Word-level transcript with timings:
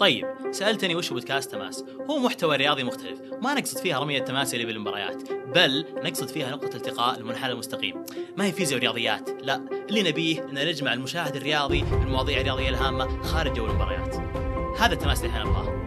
طيب 0.00 0.26
سألتني 0.50 0.94
وش 0.94 1.10
بودكاست 1.10 1.50
تماس؟ 1.50 1.84
هو 2.10 2.18
محتوى 2.18 2.56
رياضي 2.56 2.84
مختلف 2.84 3.20
ما 3.42 3.54
نقصد 3.54 3.78
فيها 3.78 3.98
رمي 3.98 4.18
التماس 4.18 4.54
اللي 4.54 4.66
بالمباريات 4.66 5.32
بل 5.32 5.84
نقصد 5.96 6.28
فيها 6.28 6.50
نقطة 6.50 6.76
التقاء 6.76 7.18
المنحنى 7.18 7.52
المستقيم. 7.52 8.04
ما 8.36 8.44
هي 8.44 8.52
فيزياء 8.52 8.78
ورياضيات؟ 8.78 9.30
لا 9.42 9.64
اللي 9.88 10.02
نبيه 10.02 10.44
إن 10.44 10.54
نجمع 10.54 10.92
المشاهد 10.92 11.36
الرياضي 11.36 11.80
بالمواضيع 11.80 12.40
الرياضيه 12.40 12.68
الهامة 12.68 13.22
خارج 13.22 13.52
جو 13.52 13.66
المباريات. 13.66 14.14
هذا 14.78 14.92
التماس 14.92 15.24
اللي 15.24 15.30
إحنا 15.30 15.44
نبغاه. 15.44 15.79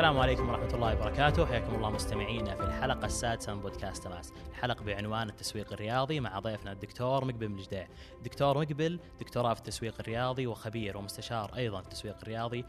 السلام 0.00 0.18
عليكم 0.18 0.48
ورحمة 0.48 0.74
الله 0.74 0.94
وبركاته، 0.94 1.46
حياكم 1.46 1.74
الله 1.74 1.90
مستمعينا 1.90 2.54
في 2.54 2.62
الحلقة 2.62 3.06
السادسة 3.06 3.54
من 3.54 3.60
بودكاست 3.60 4.04
تماس، 4.04 4.32
الحلقة 4.50 4.84
بعنوان 4.84 5.28
التسويق 5.28 5.72
الرياضي 5.72 6.20
مع 6.20 6.38
ضيفنا 6.38 6.72
الدكتور 6.72 7.24
مقبل 7.24 7.48
مجدع، 7.48 7.86
دكتور 8.24 8.58
مقبل 8.58 9.00
دكتوراه 9.20 9.54
في 9.54 9.60
التسويق 9.60 9.94
الرياضي 10.00 10.46
وخبير 10.46 10.96
ومستشار 10.96 11.50
أيضا 11.56 11.80
في 11.80 11.86
التسويق 11.86 12.16
الرياضي، 12.22 12.64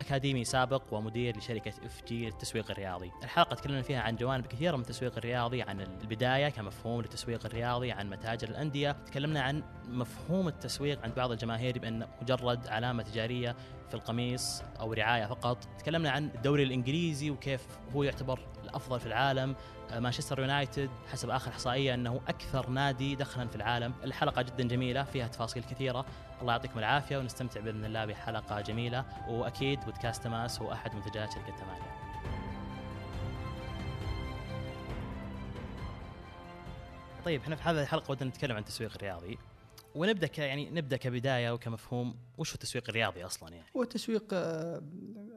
أكاديمي 0.00 0.44
سابق 0.44 0.82
ومدير 0.90 1.36
لشركة 1.36 1.72
إف 1.86 2.04
جي 2.08 2.26
للتسويق 2.26 2.70
الرياضي. 2.70 3.12
الحلقة 3.22 3.54
تكلمنا 3.54 3.82
فيها 3.82 4.00
عن 4.00 4.16
جوانب 4.16 4.46
كثيرة 4.46 4.76
من 4.76 4.82
التسويق 4.82 5.16
الرياضي، 5.16 5.62
عن 5.62 5.80
البداية 5.80 6.48
كمفهوم 6.48 7.00
للتسويق 7.00 7.46
الرياضي، 7.46 7.92
عن 7.92 8.10
متاجر 8.10 8.48
الأندية، 8.48 8.92
تكلمنا 8.92 9.42
عن 9.42 9.62
مفهوم 9.88 10.48
التسويق 10.48 11.02
عند 11.02 11.14
بعض 11.14 11.30
الجماهير 11.30 11.78
بأن 11.78 12.06
مجرد 12.22 12.68
علامة 12.68 13.02
تجارية 13.02 13.56
في 13.88 13.94
القميص 13.94 14.62
أو 14.80 14.92
رعاية 14.92 15.26
فقط، 15.26 15.58
تكلمنا 15.78 16.10
عن 16.10 16.30
الدوري 16.34 16.62
الإنجليزي 16.62 17.30
وكيف 17.30 17.66
هو 17.94 18.02
يعتبر 18.02 18.40
الأفضل 18.64 19.00
في 19.00 19.06
العالم، 19.06 19.56
مانشستر 19.92 20.40
يونايتد 20.40 20.90
حسب 21.12 21.30
آخر 21.30 21.50
إحصائية 21.50 21.94
أنه 21.94 22.20
أكثر 22.28 22.70
نادي 22.70 23.14
دخلا 23.14 23.48
في 23.48 23.56
العالم، 23.56 23.94
الحلقة 24.04 24.42
جدا 24.42 24.68
جميلة 24.68 25.04
فيها 25.04 25.28
تفاصيل 25.28 25.62
كثيرة، 25.62 26.06
الله 26.40 26.52
يعطيكم 26.52 26.78
العافية 26.78 27.18
ونستمتع 27.18 27.60
بإذن 27.60 27.84
الله 27.84 28.04
بحلقة 28.04 28.60
جميلة. 28.60 29.04
وأكيد 29.28 29.80
بودكاست 29.80 30.24
تماس 30.24 30.60
هو 30.60 30.72
أحد 30.72 30.94
منتجات 30.94 31.32
شركة 31.32 31.56
ثمانيه. 31.56 31.96
طيب 37.24 37.40
إحنا 37.40 37.56
في 37.56 37.62
هذه 37.62 37.82
الحلقة 37.82 38.10
ودنا 38.10 38.30
نتكلم 38.30 38.52
عن 38.52 38.62
التسويق 38.62 38.92
الرياضي. 38.96 39.38
ونبدأ 39.94 40.26
ك 40.26 40.38
يعني 40.38 40.70
نبدأ 40.70 40.96
كبداية 40.96 41.50
وكمفهوم. 41.50 42.16
وش 42.38 42.50
هو 42.50 42.54
التسويق 42.54 42.84
الرياضي 42.88 43.24
أصلا 43.24 43.54
يعني؟ 43.54 43.66
هو 43.76 43.82
التسويق 43.82 44.24
آه، 44.32 44.82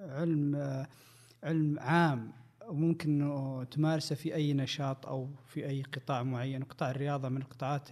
علم 0.02 0.56
آه، 0.56 0.88
علم 1.44 1.80
عام. 1.80 2.32
وممكن 2.70 3.66
تمارسه 3.72 4.16
في 4.16 4.36
أي 4.36 4.54
نشاط 4.54 5.06
أو 5.06 5.30
في 5.48 5.68
أي 5.68 5.84
قطاع 5.84 6.24
معين، 6.24 6.64
قطاع 6.64 6.92
الرياضة 6.92 7.30
من 7.30 7.42
القطاعات 7.42 7.90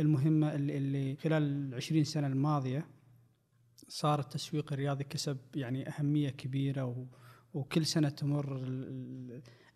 المهمة 0.00 0.54
اللي, 0.54 0.76
اللي 0.76 1.16
خلال 1.16 1.42
العشرين 1.42 2.04
سنة 2.04 2.26
الماضية 2.26 2.86
صار 3.88 4.20
التسويق 4.20 4.72
الرياضي 4.72 5.04
كسب 5.04 5.38
يعني 5.54 5.88
أهمية 5.88 6.30
كبيرة 6.30 6.84
و 6.84 7.06
وكل 7.54 7.86
سنة 7.86 8.08
تمر 8.08 8.62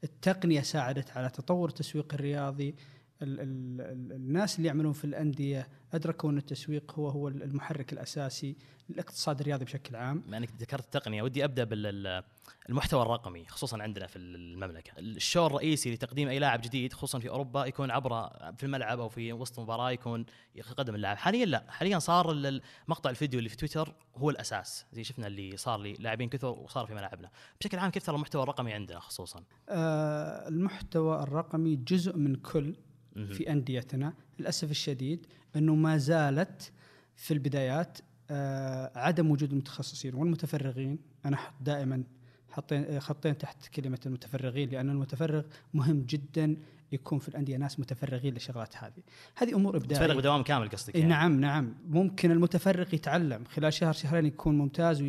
التقنية 0.05 0.60
ساعدت 0.60 1.10
على 1.10 1.30
تطور 1.30 1.69
التسويق 1.69 2.14
الرياضي. 2.14 2.75
ال 3.23 3.41
ال 3.41 4.12
الناس 4.12 4.56
اللي 4.56 4.69
يعملون 4.69 4.92
في 4.92 5.05
الأندية 5.05 5.69
أدركوا 5.92 6.31
أن 6.31 6.39
التسويق 6.39 6.92
هو 6.95 7.09
هو 7.09 7.28
المحرك 7.28 7.92
الأساسي 7.92 8.56
للاقتصاد 8.89 9.41
الرياضي 9.41 9.65
بشكل 9.65 9.97
عام. 9.97 10.20
بما 10.20 10.37
إنك 10.37 10.51
ذكرت 10.61 10.84
التقنية 10.84 11.23
ودي 11.23 11.45
أبدأ 11.45 11.65
بالمحتوى 11.65 13.03
الرقمي 13.03 13.47
خصوصا 13.47 13.83
عندنا 13.83 14.06
في 14.06 14.19
المملكة. 14.19 14.93
الشو 14.98 15.47
الرئيسي 15.47 15.95
لتقديم 15.95 16.28
أي 16.28 16.39
لاعب 16.39 16.61
جديد 16.61 16.93
خصوصا 16.93 17.19
في 17.19 17.28
أوروبا 17.28 17.67
يكون 17.67 17.91
عبر 17.91 18.31
في 18.56 18.67
الملعب 18.67 19.00
أو 19.00 19.09
في 19.09 19.33
وسط 19.33 19.61
مباراة 19.61 19.91
يكون 19.91 20.25
يقدم 20.55 20.95
اللاعب، 20.95 21.17
حاليا 21.17 21.47
لا، 21.47 21.65
حاليا 21.69 21.98
صار 21.98 22.61
مقطع 22.89 23.11
الفيديو 23.11 23.39
اللي 23.39 23.48
في 23.48 23.56
تويتر 23.56 23.95
هو 24.17 24.31
الأساس، 24.31 24.87
زي 24.93 25.05
شفنا 25.05 25.27
اللي 25.27 25.56
صار 25.56 25.81
لي 25.81 25.93
لاعبين 25.93 26.28
كثر 26.28 26.49
وصار 26.49 26.87
في 26.87 26.94
ملاعبنا. 26.94 27.31
بشكل 27.60 27.78
عام 27.78 27.91
كيف 27.91 28.06
ترى 28.06 28.15
المحتوى 28.15 28.43
الرقمي 28.43 28.72
عندنا 28.72 29.00
خصوصا؟ 29.00 29.44
آه 29.69 30.49
المحتوى 30.49 31.22
الرقمي 31.22 31.77
جزء 31.77 32.16
من 32.16 32.34
كل 32.34 32.77
في 33.15 33.53
أنديتنا 33.53 34.12
للأسف 34.39 34.71
الشديد 34.71 35.27
أنه 35.56 35.75
ما 35.75 35.99
زالت 35.99 36.73
في 37.17 37.34
البدايات 37.34 37.99
آه 38.31 38.99
عدم 38.99 39.31
وجود 39.31 39.53
المتخصصين 39.53 40.15
والمتفرغين. 40.15 40.99
أنا 41.25 41.37
أحط 41.37 41.55
دائما 41.61 42.05
حطين 42.51 43.01
خطين 43.01 43.39
تحت 43.39 43.69
كلمة 43.69 43.99
المتفرغين 44.06 44.69
لأن 44.69 44.91
المتفرغ 44.91 45.43
مهم 45.75 46.03
جدا 46.03 46.56
يكون 46.93 47.19
في 47.19 47.28
الأندية 47.28 47.56
ناس 47.56 47.81
متفرغين 47.81 48.34
للشغلات 48.34 48.77
هذه. 48.77 49.03
هذه 49.37 49.55
أمور 49.55 49.77
إبداعية. 49.77 50.03
متفرغ 50.03 50.21
بدوام 50.21 50.43
كامل 50.43 50.69
قصدك 50.69 50.95
يعني. 50.95 51.09
نعم 51.09 51.41
نعم. 51.41 51.75
ممكن 51.89 52.31
المتفرغ 52.31 52.95
يتعلم 52.95 53.45
خلال 53.45 53.72
شهر 53.72 53.93
شهرين 53.93 54.27
يكون 54.27 54.59
ممتاز 54.59 55.03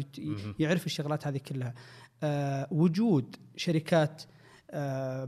ويعرف 0.59 0.85
الشغلات 0.85 1.27
هذه 1.27 1.37
كلها. 1.37 1.73
آه 2.23 2.67
وجود 2.71 3.35
شركات 3.55 4.23
آه، 4.23 4.42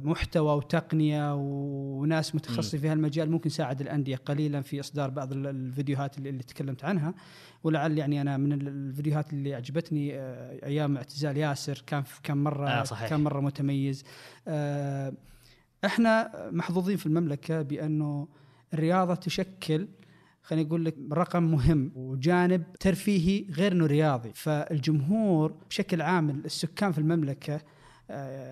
محتوى 0.04 0.56
وتقنية 0.56 1.36
وناس 1.36 2.36
متخصصين 2.36 2.80
في 2.80 2.88
هالمجال 2.88 3.32
ممكن 3.32 3.48
يساعد 3.48 3.82
الأندية 3.82 4.16
قليلا 4.16 4.62
في 4.62 4.80
إصدار 4.80 5.10
بعض 5.10 5.34
الفيديوهات 5.34 6.18
اللي, 6.18 6.30
اللي 6.30 6.44
تكلمت 6.44 6.84
عنها. 6.84 7.14
ولعل 7.64 7.98
يعني 7.98 8.22
أنا 8.22 8.38
من 8.38 8.54
الفيديوهات 8.54 9.34
اللي 9.34 9.56
عجبتني 9.56 10.16
آه، 10.20 10.66
أيام 10.66 10.98
اعتزال 10.98 11.38
ياسر 11.38 11.84
كان 11.88 12.04
كان 12.24 12.38
مره 12.38 12.70
آه 12.70 12.84
صحيح. 12.84 13.10
كان 13.10 13.24
مرة 13.24 13.40
متميز. 13.40 14.04
آه، 14.48 15.14
إحنا 15.86 16.32
محظوظين 16.52 16.98
في 16.98 17.06
المملكة 17.06 17.62
بأنه 17.62 18.28
الرياضة 18.74 19.16
تشكل 19.16 19.88
خليني 20.44 20.68
أقول 20.68 20.86
لك 20.86 20.96
رقم 21.14 21.44
مهم 21.44 21.92
وجانب 21.96 22.64
ترفيهي 22.80 23.46
غير 23.52 23.72
إنه 23.72 23.86
رياضي. 23.86 24.32
فالجمهور 24.34 25.56
بشكل 25.70 26.02
عام 26.02 26.30
السكان 26.30 26.92
في 26.92 26.98
المملكة 26.98 27.56
آه، 27.56 27.62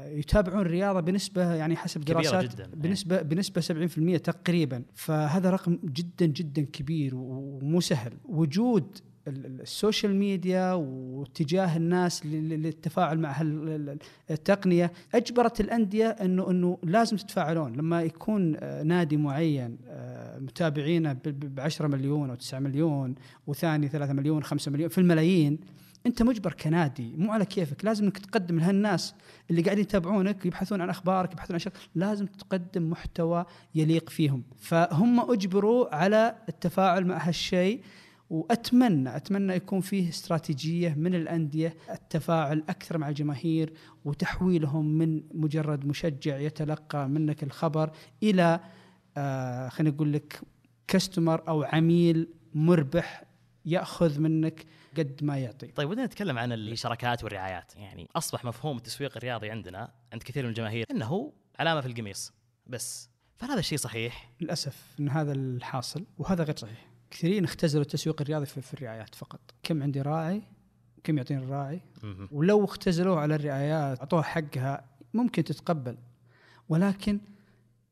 يتابعون 0.07 0.61
الرياضة 0.61 0.99
بنسبة 0.99 1.53
يعني 1.53 1.75
حسب 1.75 2.01
دراسات 2.01 2.55
جداً. 2.55 2.69
بنسبة 2.73 3.21
بنسبة 3.21 3.61
70% 3.61 4.17
تقريبا. 4.17 4.83
فهذا 4.93 5.49
رقم 5.49 5.79
جدا 5.83 6.25
جدا 6.25 6.61
كبير 6.61 7.15
ومو 7.15 7.81
سهل. 7.81 8.13
وجود 8.25 8.97
ال 9.27 9.40
social 9.40 10.15
media 10.15 10.73
واتجاه 10.73 11.77
الناس 11.77 12.25
للتفاعل 12.25 13.19
مع 13.19 13.41
التقنية 14.31 14.91
أجبرت 15.15 15.61
الأندية 15.61 16.07
انه 16.07 16.49
إنه 16.51 16.77
لازم 16.83 17.17
تتفاعلون. 17.17 17.73
لما 17.73 18.01
يكون 18.01 18.55
آه، 18.59 18.83
نادي 18.83 19.17
معين 19.17 19.77
آه، 19.87 20.39
متابعينه 20.39 21.13
ب 21.25 21.59
10 21.59 21.87
مليون 21.87 22.29
أو 22.29 22.35
9 22.35 22.59
مليون 22.59 23.15
وثاني 23.47 23.87
3 23.87 24.13
مليون 24.13 24.43
5 24.43 24.71
مليون 24.71 24.89
في 24.89 24.97
الملايين 24.97 25.59
أنت 26.05 26.23
مجبر 26.23 26.53
كنادي 26.53 27.15
مو 27.17 27.31
على 27.31 27.45
كيفك 27.45 27.85
لازم 27.85 28.03
إنك 28.03 28.17
تقدم 28.17 28.59
لهالناس 28.59 29.15
اللي 29.49 29.61
قاعدين 29.61 29.83
يتابعونك 29.83 30.45
يبحثون 30.45 30.81
عن 30.81 30.89
أخبارك 30.89 31.31
يبحثون 31.31 31.55
عن 31.55 31.59
شغل 31.59 31.73
لازم 31.95 32.25
تقدم 32.25 32.89
محتوى 32.89 33.45
يليق 33.75 34.09
فيهم. 34.09 34.43
فهم 34.57 35.31
أجبروا 35.31 35.95
على 35.95 36.35
التفاعل 36.49 37.05
مع 37.05 37.27
هالشيء 37.27 37.81
وأتمنى 38.29 39.15
أتمنى 39.15 39.53
يكون 39.53 39.81
فيه 39.81 40.09
استراتيجية 40.09 40.93
من 40.93 41.15
الأندية 41.15 41.75
التفاعل 41.91 42.63
أكثر 42.69 42.97
مع 42.97 43.09
الجماهير 43.09 43.73
وتحويلهم 44.05 44.85
من 44.85 45.23
مجرد 45.33 45.85
مشجع 45.85 46.37
يتلقى 46.37 47.09
منك 47.09 47.43
الخبر 47.43 47.91
إلى 48.23 48.59
آه 49.17 49.69
خلينا 49.69 49.95
نقول 49.95 50.13
لك 50.13 50.41
كستمر 50.87 51.47
أو 51.47 51.63
عميل 51.63 52.27
مربح 52.53 53.23
ياخذ 53.65 54.19
منك 54.19 54.65
قد 54.97 55.23
ما 55.23 55.37
يعطي. 55.37 55.67
طيب 55.67 55.89
ودنا 55.89 56.05
نتكلم 56.05 56.37
عن 56.37 56.51
الشراكات 56.53 57.23
والرعايات، 57.23 57.75
يعني 57.75 58.09
أصبح 58.15 58.45
مفهوم 58.45 58.77
التسويق 58.77 59.17
الرياضي 59.17 59.49
عندنا 59.49 59.91
عند 60.13 60.23
كثير 60.23 60.43
من 60.43 60.49
الجماهير 60.49 60.85
إنه 60.91 61.33
علامة 61.59 61.81
في 61.81 61.87
القميص 61.87 62.33
بس، 62.67 63.09
فهل 63.37 63.49
هذا 63.49 63.59
الشيء 63.59 63.77
صحيح؟ 63.77 64.31
للأسف 64.41 64.95
إن 64.99 65.09
هذا 65.09 65.31
الحاصل 65.31 66.05
وهذا 66.17 66.43
غير 66.43 66.55
صحيح. 66.55 66.87
كثيرين 67.11 67.43
اختزلوا 67.43 67.83
التسويق 67.83 68.21
الرياضي 68.21 68.45
في, 68.45 68.61
في 68.61 68.73
الرعايات 68.73 69.15
فقط، 69.15 69.41
كم 69.63 69.83
عندي 69.83 70.01
راعي؟ 70.01 70.41
كم 71.03 71.17
يعطيني 71.17 71.43
الراعي؟ 71.43 71.81
ولو 72.31 72.65
اختزلوه 72.65 73.19
على 73.19 73.35
الرعايات 73.35 73.99
اعطوها 73.99 74.21
حقها 74.21 74.85
ممكن 75.13 75.43
تتقبل 75.43 75.97
ولكن 76.69 77.19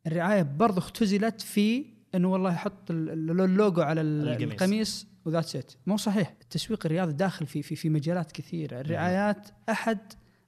الرعاية 0.08 0.42
برضو 0.42 0.80
اختزلت 0.80 1.42
في 1.42 1.86
إنه 2.16 2.32
والله 2.32 2.54
يحط 2.54 2.92
اللوجو 2.92 3.82
على 3.82 4.02
القميص 4.02 5.08
وذاتس 5.26 5.56
ات 5.56 5.72
مو 5.88 5.98
صحيح. 5.98 6.34
التسويق 6.42 6.86
الرياضي 6.86 7.14
داخل 7.14 7.48
في 7.48 7.62
في 7.62 7.76
في 7.76 7.90
مجالات 7.90 8.32
كثيرة. 8.32 8.82
الرعايات 8.82 9.50
أحد 9.70 10.00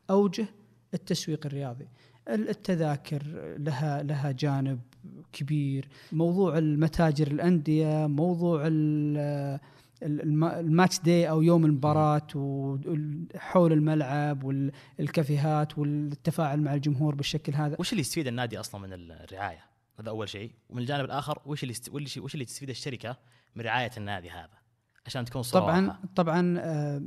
أوجه 0.10 0.46
التسويق 0.94 1.46
الرياضي. 1.46 1.88
التذاكر 2.30 3.24
لها 3.58 4.04
لها 4.04 4.31
جانب 4.31 4.80
كبير. 5.34 5.88
موضوع 6.12 6.58
المتاجر 6.58 7.28
الأندية 7.28 8.08
موضوع 8.08 8.64
الماتش 10.04 11.00
داي 11.00 11.30
أو 11.30 11.42
يوم 11.42 11.66
المباراة 11.66 12.28
وحول 12.36 13.74
الملعب 13.74 14.44
والكافيهات 14.44 15.78
والتفاعل 15.78 16.62
مع 16.62 16.74
الجمهور 16.74 17.16
بالشكل 17.16 17.54
هذا. 17.54 17.76
وش 17.80 17.92
اللي 17.92 18.02
يستفيد 18.02 18.28
النادي 18.28 18.60
أصلا 18.60 18.81
من 18.81 18.94
الرعاية؟ 18.94 19.66
هذا 20.00 20.10
أول 20.10 20.30
شيء. 20.30 20.52
ومن 20.69 20.81
الجانب 20.81 21.06
الآخر 21.06 21.40
وش 21.46 21.64
اللي 21.64 21.76
وش 22.19 22.34
اللي 22.34 22.46
تستفيد 22.46 22.69
الشركة 22.69 23.18
من 23.56 23.64
رعاية 23.64 23.92
النادي 23.98 24.30
هذا؟ 24.30 24.62
عشان 25.06 25.26
تكون 25.26 25.44
صوره 25.44 25.62
طبعا. 25.62 26.00
طبعا 26.16 26.60
آه، 26.60 27.02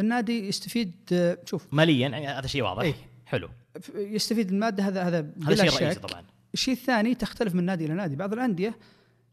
النادي 0.00 0.48
يستفيد 0.48 0.94
آه، 1.12 1.38
شوف. 1.44 1.66
ماليا 1.72 2.08
يعني 2.08 2.28
هذا 2.28 2.46
شيء 2.46 2.62
واضح. 2.62 2.82
إيه. 2.82 2.94
حلو. 3.26 3.48
يستفيد 3.94 4.50
المادة 4.50 4.88
هذا 4.88 5.02
هذا 5.02 5.32
هذا 5.42 5.54
شيء 5.54 5.86
رئيسي 5.86 6.00
طبعا. 6.00 6.24
الشيء 6.54 6.74
الثاني 6.74 7.14
تختلف 7.14 7.54
من 7.54 7.64
نادي 7.64 7.84
إلى 7.84 7.94
نادي. 7.94 8.16
بعض 8.16 8.32
الأندية 8.32 8.74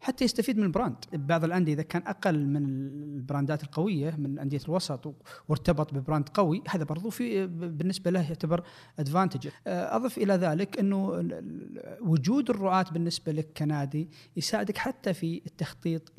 حتى 0.01 0.25
يستفيد 0.25 0.57
من 0.57 0.63
ال 0.63 0.68
brand. 0.68 0.95
بعض 1.13 1.43
الأندية 1.43 1.73
إذا 1.73 1.81
كان 1.81 2.01
أقل 2.07 2.45
من 2.45 2.65
ال 3.15 3.22
brandات 3.22 3.63
القوية 3.63 4.15
من 4.15 4.39
انديه 4.39 4.59
الوسط 4.65 5.15
وارتبط 5.49 5.93
ب 5.93 5.99
brand 5.99 6.29
قوي 6.29 6.63
هذا 6.69 6.83
برضو 6.83 7.09
في 7.09 7.47
بالنسبة 7.47 8.11
له 8.11 8.21
يعتبر 8.27 8.63
advantage 8.99 9.49
أضف 9.67 10.17
إلى 10.17 10.33
ذلك 10.33 10.79
إنه 10.79 11.29
وجود 12.01 12.49
الرعاه 12.49 12.85
بالنسبة 12.91 13.31
لك 13.31 13.47
كنادي 13.57 14.09
يساعدك 14.37 14.77
حتى 14.77 15.13
في 15.13 15.41
التخطيط 15.45 16.11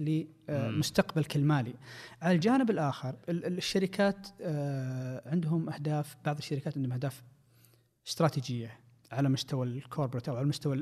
لمستقبلك 0.48 1.36
المالي. 1.36 1.74
على 2.22 2.34
الجانب 2.34 2.70
الآخر 2.70 3.16
ال- 3.28 3.44
ال- 3.46 3.58
الشركات 3.58 4.28
آه، 4.40 5.22
عندهم 5.30 5.70
أهداف 5.70 6.16
بعض 6.24 6.36
الشركات 6.38 6.76
عندهم 6.76 6.92
أهداف 6.92 7.22
استراتيجية. 8.08 8.79
على 9.12 9.28
مستوى 9.28 9.66
ال 9.66 9.73
corporate 9.73 10.28
أو 10.28 10.36
على 10.36 10.46
مستوى 10.46 10.74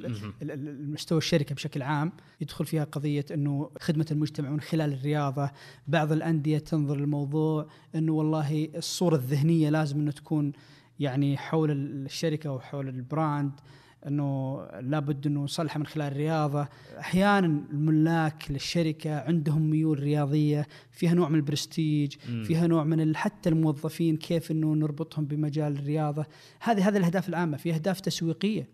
المستوى 0.42 1.18
الشركة 1.18 1.54
بشكل 1.54 1.82
عام 1.82 2.12
يدخل 2.40 2.66
فيها 2.66 2.84
قضية 2.84 3.24
إنه 3.34 3.70
خدمة 3.80 4.06
المجتمع 4.10 4.50
من 4.50 4.60
خلال 4.60 4.92
الرياضة، 4.92 5.50
بعض 5.86 6.12
الأندية 6.12 6.58
تنظر 6.58 6.96
للموضوع 6.96 7.68
إنه 7.94 8.12
والله 8.12 8.68
الصورة 8.76 9.14
الذهنية 9.14 9.70
لازم 9.70 10.00
إنه 10.00 10.10
تكون 10.10 10.52
يعني 11.00 11.36
حول 11.36 11.70
الشركة 11.70 12.52
وحول 12.52 12.88
ال 12.88 12.99
brand 12.99 13.52
إنه 14.06 14.62
لابد 14.80 15.26
إنه 15.26 15.40
نصلحها 15.40 15.78
من 15.78 15.86
خلال 15.86 16.12
الرياضة، 16.12 16.68
أحيانا 16.98 17.46
الملاك 17.46 18.50
للشركة 18.50 19.20
عندهم 19.20 19.70
ميول 19.70 20.00
رياضية 20.00 20.66
فيها 20.90 21.14
نوع 21.14 21.28
من 21.28 21.34
البرستيج، 21.34 22.16
مم. 22.28 22.44
فيها 22.44 22.66
نوع 22.66 22.84
من 22.84 23.16
حتى 23.16 23.48
الموظفين 23.48 24.16
كيف 24.16 24.50
إنه 24.50 24.74
نربطهم 24.74 25.24
بمجال 25.24 25.72
الرياضة، 25.72 26.26
هذه 26.60 26.88
هذه 26.88 26.96
الأهداف 26.96 27.28
العامة، 27.28 27.56
في 27.56 27.74
أهداف 27.74 28.00
تسويقية. 28.00 28.68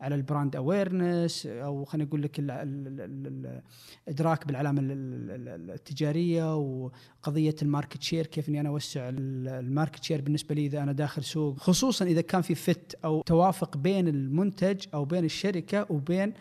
على 0.00 0.14
ال 0.14 0.21
brand 0.21 0.56
awareness 0.56 1.46
أو 1.46 1.84
خلينا 1.84 2.08
نقول 2.08 2.22
لك 2.22 2.38
ال- 2.38 2.50
ال- 2.50 3.00
ال- 3.00 3.62
الإدراك 4.08 4.46
بالعلامة 4.46 4.80
ال- 4.80 4.90
ال- 4.92 5.48
ال- 5.48 5.70
التجارية 5.70 6.56
وقضية 6.56 7.54
ال 7.62 7.68
market 7.68 8.02
share 8.02 8.26
كيف 8.26 8.48
إني 8.48 8.60
أنا 8.60 8.68
أوسع 8.68 9.08
ال- 9.08 9.48
ال 9.48 9.56
market 9.56 10.04
share 10.04 10.20
بالنسبة 10.20 10.54
لي 10.54 10.66
إذا 10.66 10.82
أنا 10.82 10.92
داخل 10.92 11.24
سوق 11.24 11.58
خصوصا 11.58 12.04
إذا 12.04 12.20
كان 12.20 12.42
في 12.42 12.54
fit 12.54 12.96
أو 13.04 13.22
توافق 13.22 13.76
بين 13.76 14.08
المنتج 14.08 14.84
أو 14.94 15.04
بين 15.04 15.24
الشركة 15.24 15.86
وبين 15.90 16.32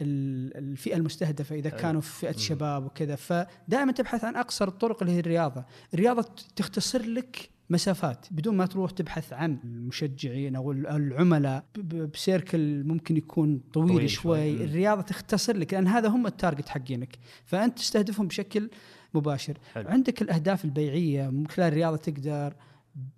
ال- 0.00 0.56
الفئة 0.56 0.96
المستهدفة 0.96 1.56
إذا. 1.56 1.70
كانوا 1.70 2.00
في 2.00 2.12
فئة. 2.20 2.36
شباب 2.36 2.84
وكذا 2.86 3.14
فدائما 3.14 3.92
تبحث 3.92 4.24
عن 4.24 4.36
أقصر 4.36 4.68
الطرق 4.68 5.02
اللي 5.02 5.14
هي 5.14 5.20
الرياضة 5.20 5.64
الرياضة 5.94 6.28
تختصر 6.56 7.02
لك 7.02 7.50
مسافات 7.72 8.26
بدون 8.30 8.56
ما 8.56 8.66
تروح 8.66 8.90
تبحث 8.90 9.32
عن 9.32 9.58
المشجعين 9.64 10.56
أو 10.56 10.72
العملاء 10.72 11.64
ب 12.14 12.24
circle 12.24 12.84
ممكن 12.84 13.16
يكون 13.16 13.60
طويل, 13.72 13.88
طويل 13.88 14.10
شوي. 14.10 14.56
شوي. 14.56 14.64
الرياضة 14.64 15.02
تختصر 15.02 15.56
لك 15.56 15.74
لأن 15.74 15.86
هذا 15.86 16.08
هم 16.08 16.26
ال 16.26 16.32
target 16.32 16.68
حقينك 16.68 17.18
فأنت 17.44 17.78
تستهدفهم 17.78 18.26
بشكل 18.26 18.70
مباشر 19.14 19.58
حلو. 19.74 19.88
عندك 19.88 20.22
الأهداف 20.22 20.64
البيعية 20.64 21.28
من 21.30 21.46
خلال 21.46 21.68
الرياضة 21.68 21.96
تقدر 21.96 22.54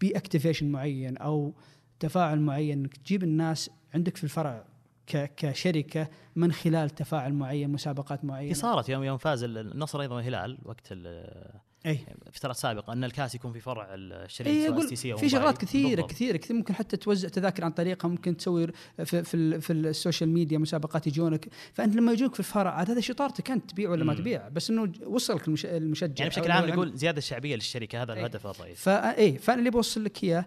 ب 0.00 0.07
activation 0.07 0.72
معين 0.72 1.16
أو 1.16 1.54
تفاعل 2.00 2.40
معين 2.40 2.78
إنك 2.78 2.96
تجيب 2.96 3.22
الناس 3.22 3.70
عندك 3.94 4.16
في 4.16 4.24
الفرع 4.24 4.64
كشركة 5.36 6.08
من 6.36 6.52
خلال 6.52 6.90
تفاعل 6.90 7.32
معين 7.34 7.70
مسابقات 7.70 8.24
معينة 8.24 8.54
صارت 8.54 8.88
يوم 8.88 9.02
يوم 9.04 9.18
فاز 9.18 9.42
النصر 9.44 10.00
أيضا 10.00 10.14
والهلال 10.16 10.58
وقت 10.64 10.88
ال- 10.92 11.60
اي 11.86 11.96
في 12.32 12.38
فترات 12.38 12.56
سابقة 12.56 12.92
أن 12.92 13.04
الكاس 13.04 13.34
يكون 13.34 13.52
في 13.52 13.60
فرع 13.60 13.86
الشركة 13.90 14.66
STC 14.81 15.06
أو 15.06 15.16
في 15.16 15.28
شغلات. 15.28 15.58
كثيرة 15.58 15.88
بالضبط. 15.94 16.10
كثيرة 16.10 16.36
كثير 16.36 16.56
ممكن 16.56 16.75
حتى 16.75 16.96
توزع 16.96 17.28
تذاكر 17.28 17.64
عن 17.64 17.70
طريقها 17.70 18.08
ممكن 18.08 18.36
تسوي 18.36 18.66
في 19.04 19.22
في, 19.25 19.60
في 19.60 19.72
ال 19.72 19.81
social 19.81 20.28
media 20.31 20.58
مسابقات 20.58 21.06
يجونك 21.06 21.48
فأنت 21.72 21.96
لما 21.96 22.12
يجونك 22.12 22.32
في 22.34 22.40
الفرع 22.40 22.70
عاد 22.70 22.90
هذا 22.90 23.00
شطارتك 23.00 23.50
أنت 23.50 23.70
تبيع 23.70 23.90
ولا 23.90 24.04
ما. 24.04 24.14
تبيع 24.14 24.48
بس 24.48 24.70
إنه 24.70 24.92
وصلك 25.06 25.48
المش- 25.48 25.66
المشجع 25.66 26.14
يعني 26.25 26.31
بشكل 26.31 26.50
عام. 26.50 26.69
نقول 26.69 26.96
زيادة 26.96 27.19
الشعبية 27.19 27.54
للشركة 27.54 28.02
هذا 28.02 28.12
إيه. 28.12 28.20
الهدف 28.20 28.46
الرئيسي 28.46 28.81
فا 28.82 29.19
اي 29.19 29.38
فأنا 29.38 29.58
اللي 29.58 29.70
بوصل 29.70 30.04
لك 30.04 30.25
اياه 30.25 30.46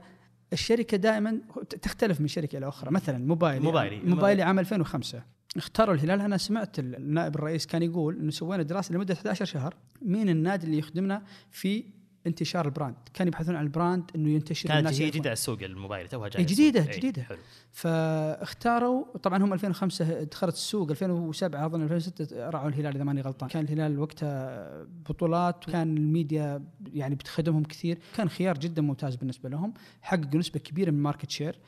الشركة 0.54 0.98
دائما 0.98 1.42
تختلف 1.81 2.22
من 2.22 2.28
شركة 2.28 2.57
إلى 2.57 2.68
أخرى 2.68 2.92
مثلا 2.92 3.18
موبايلي 3.18 3.60
موبايلي. 3.66 3.98
موبايلي 4.04 4.42
عام 4.42 4.60
2005 4.60 5.24
اختاروا 5.57 5.95
الهلال 5.95 6.21
أنا 6.21 6.38
سمعت 6.38 6.80
النائب 6.80 7.36
الرئيس 7.36 7.65
كان 7.65 7.83
يقول 7.83 8.19
إنه 8.19 8.31
سوينا 8.31 8.63
دراسة 8.63 8.95
لمدة 8.95 9.13
11 9.13 9.45
شهر 9.45 9.75
مين 10.01 10.30
النادي 10.30 10.65
اللي 10.65 10.77
يخدمنا 10.77 11.24
في 11.51 11.83
انتشار 12.27 12.65
ال 12.66 12.70
brand 12.70 12.95
كان 13.13 13.27
يبحثون 13.27 13.56
عن 13.56 13.63
ال 13.63 13.72
brand 13.72 14.12
إنه 14.15 14.30
ينتشر 14.30 14.68
كانت 14.68 14.80
الناس 14.80 15.01
هي. 15.01 15.09
جديدة 15.09 15.30
على 15.30 15.33
السوق 15.33 15.63
الموبايل 15.63 16.07
توها 16.07 16.30
جاية 16.30 16.45
جديدة، 16.45 16.80
السوق. 16.80 16.94
إيه، 16.94 17.00
جديدة. 17.00 17.24
حلو 17.24 17.38
فاختاروا 17.71 19.18
طبعا 19.18 19.44
هم 19.44 19.54
2005 19.54 20.24
دخلت 20.24 20.54
السوق 20.54 20.89
2007 20.89 21.65
أظن 21.65 21.81
2006 21.81 22.50
رعوا 22.50 22.69
الهلال 22.69 22.95
إذا 22.95 23.03
ماني 23.03 23.21
غلطان 23.21 23.50
كان 23.50 23.63
الهلال 23.65 24.00
وقتها 24.00 24.83
بطولات 25.10 25.68
وكان 25.68 25.98
الميديا 25.98 26.63
يعني 26.94 27.15
بتخدمهم 27.15 27.63
كثير 27.63 27.98
كان 28.15 28.30
خيار 28.30 28.57
جدا 28.57 28.81
ممتاز 28.81 29.15
بالنسبة 29.15 29.50
لهم 29.50 29.74
حققوا 30.01 30.39
نسبة 30.39 30.60
كبيرة 30.60 30.92
من 30.92 30.98
ال 30.98 31.02
market 31.02 31.30
share 31.30 31.60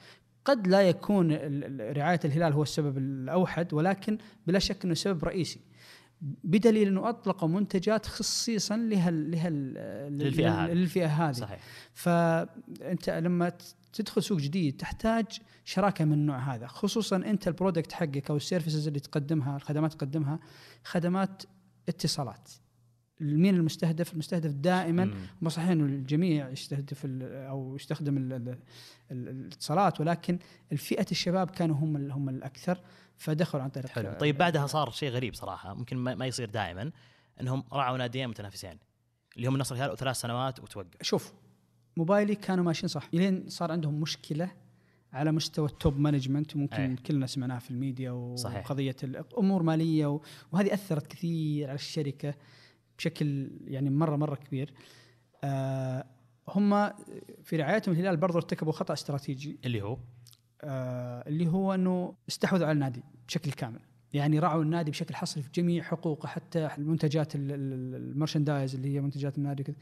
قد 0.46 0.68
لا 0.68 0.82
يكون 0.82 1.32
رعاية 1.80 2.20
الهلال 2.26 2.54
هو 2.54 2.64
السبب 2.64 2.98
الأوحد 2.98 3.74
ولكن 3.74 4.18
بلا 4.48 4.60
شك 4.60 4.86
إنه 4.86 4.94
سبب 4.94 5.26
رئيسي. 5.26 5.60
بدليل 6.22 6.88
إنه 6.88 7.10
اطلقوا 7.10 7.50
منتجات 7.50 8.06
خصيصا 8.06 8.78
لها 8.78 9.12
لها 9.12 9.50
للفئة 9.50 10.66
هذه. 10.66 10.74
للفئة 10.74 11.08
هذه. 11.08 11.34
صحيح. 11.34 11.60
فانت 11.94 13.10
لما 13.10 13.52
تدخل 13.94 14.24
سوق 14.24 14.38
جديد 14.38 14.78
تحتاج 14.78 15.26
شراكة 15.66 16.06
من 16.06 16.14
النوع 16.14 16.56
هذا 16.56 16.68
خصوصا 16.68 17.16
أنت 17.16 17.48
ال 17.48 17.53
product 17.53 17.92
حقك 17.92 18.30
أو 18.30 18.36
ال 18.36 18.42
services 18.42 18.88
اللي 18.88 19.00
تقدمها 19.00 19.56
الخدمات 19.56 19.94
تقدمها 19.94 20.40
خدمات 20.84 21.44
اتصالات. 21.90 22.50
مين 23.20 23.56
المستهدف 23.56 24.14
المستهدف 24.14 24.52
دائما. 24.52 25.14
مو 25.42 25.50
صحيح 25.50 25.70
إنه 25.70 25.86
الجميع 25.86 26.50
يستهدف 26.50 27.06
أو 27.24 27.76
يستخدم 27.76 28.18
ال- 28.18 28.34
ال- 28.34 28.58
ال- 29.12 29.30
الاتصالات 29.30 30.02
ولكن 30.02 30.40
الفئة 30.72 31.06
الشباب 31.12 31.50
كانوا 31.50 31.76
هم 31.76 32.12
هم 32.12 32.30
الأكثر 32.30 32.80
فدخلوا 33.18 33.64
عن 33.64 33.70
طريق 33.70 33.88
حلو 33.90 34.14
طيب 34.20 34.38
بعدها 34.38 34.68
صار 34.68 34.90
شيء 34.92 35.10
غريب 35.10 35.34
صراحة 35.34 35.74
ممكن 35.74 35.98
ما 35.98 36.26
يصير 36.26 36.50
دائما 36.50 36.92
إنهم 37.42 37.64
رعوا 37.74 37.98
ناديين 37.98 38.28
متنافسين 38.30 38.78
اللي 39.38 39.48
هم 39.48 39.56
النصر 39.56 39.76
الهلال 39.76 39.92
وثلاث 39.92 40.16
سنوات 40.16 40.60
وتوقف 40.60 40.88
شوف 41.02 41.34
موبايلي 41.98 42.36
كانوا 42.36 42.64
ماشيين 42.64 42.88
صح 42.88 43.10
لين 43.14 43.50
صار 43.50 43.72
عندهم 43.72 44.00
مشكلة 44.02 44.52
على 45.14 45.32
مستوى 45.32 45.66
ال 45.68 45.76
top 45.76 46.00
management 46.00 46.56
وممكن 46.56 46.76
أيه. 46.82 46.96
كلنا 46.96 47.28
سمعناها 47.28 47.60
في 47.60 47.72
الميديا 47.72 48.36
صحيح. 48.36 48.66
وقضيه 48.66 48.96
الأمور 49.04 49.64
مالية 49.64 50.20
وهذه 50.52 50.74
أثرت 50.74 51.08
كثير 51.08 51.68
على 51.68 51.76
الشركة 51.76 52.34
بشكل 53.00 53.52
يعني 53.66 53.90
مرة 53.90 54.16
مرة 54.16 54.36
كبير. 54.36 54.74
آه 55.44 56.06
هم 56.48 56.90
في 57.44 57.56
رعايتهم 57.58 57.96
الهلال 57.96 58.18
برضو 58.18 58.38
ارتكبوا 58.38 58.72
خطأ 58.72 58.94
استراتيجي. 58.94 59.60
اللي 59.66 59.82
هو؟ 59.82 59.98
آه 60.62 61.24
اللي 61.28 61.48
هو 61.48 61.74
إنه 61.74 62.14
استحوذوا 62.30 62.66
على 62.68 62.74
النادي 62.74 63.04
بشكل 63.28 63.52
كامل. 63.52 63.80
يعني 64.14 64.40
رعوا 64.40 64.64
النادي 64.64 64.92
بشكل 64.92 65.16
حصري 65.16 65.44
في 65.44 65.50
جميع 65.54 65.84
حقوقه 65.84 66.28
حتى 66.28 66.70
المنتجات 66.78 67.36
ال- 67.36 67.52
ال- 67.52 67.96
المرشندايز 67.96 68.76
اللي 68.76 68.96
هي 68.96 69.02
منتجات 69.02 69.38
النادي 69.38 69.62
وكذا. 69.64 69.76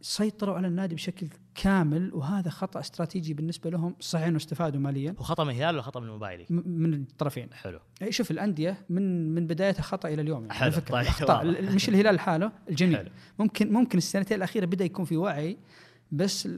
مم. 0.00 0.04
فسيطروا 0.04 0.56
على 0.56 0.66
النادي 0.66 0.94
بشكل 0.94 1.26
كامل 1.54 2.14
وهذا 2.14 2.50
خطأ 2.50 2.80
استراتيجي 2.80 3.34
بالنسبة 3.34 3.70
لهم 3.70 3.94
صحيح 4.00 4.26
إنه 4.26 4.36
استفادوا 4.36 4.80
ماليا. 4.80 5.14
هو 5.18 5.22
خطأ 5.22 5.44
من 5.44 5.50
الهلال 5.50 5.74
ولا 5.74 5.82
خطأ 5.82 6.00
من 6.00 6.06
الموبايلي؟ 6.06 6.46
من 6.50 6.94
الطرفين. 6.94 7.48
حلو. 7.52 7.80
أي 8.02 8.12
شوف 8.12 8.30
الأندية 8.30 8.86
من 8.88 9.34
من 9.34 9.46
بدايتها 9.46 9.82
خطأ 9.82 10.08
إلى 10.08 10.22
اليوم 10.22 10.40
يعني 10.40 10.52
حلو، 10.52 10.72
طيب، 10.72 11.06
اخطاء 11.06 11.62
مش 11.74 11.88
الهلال 11.88 12.14
لحاله 12.14 12.52
الجميع. 12.68 12.98
حلو. 12.98 13.10
ممكن 13.38 13.72
ممكن 13.72 13.98
السنتين 13.98 14.36
الأخيرة 14.36 14.66
بدأ 14.66 14.84
يكون 14.84 15.04
في 15.04 15.16
وعي 15.16 15.56
بس 16.12 16.48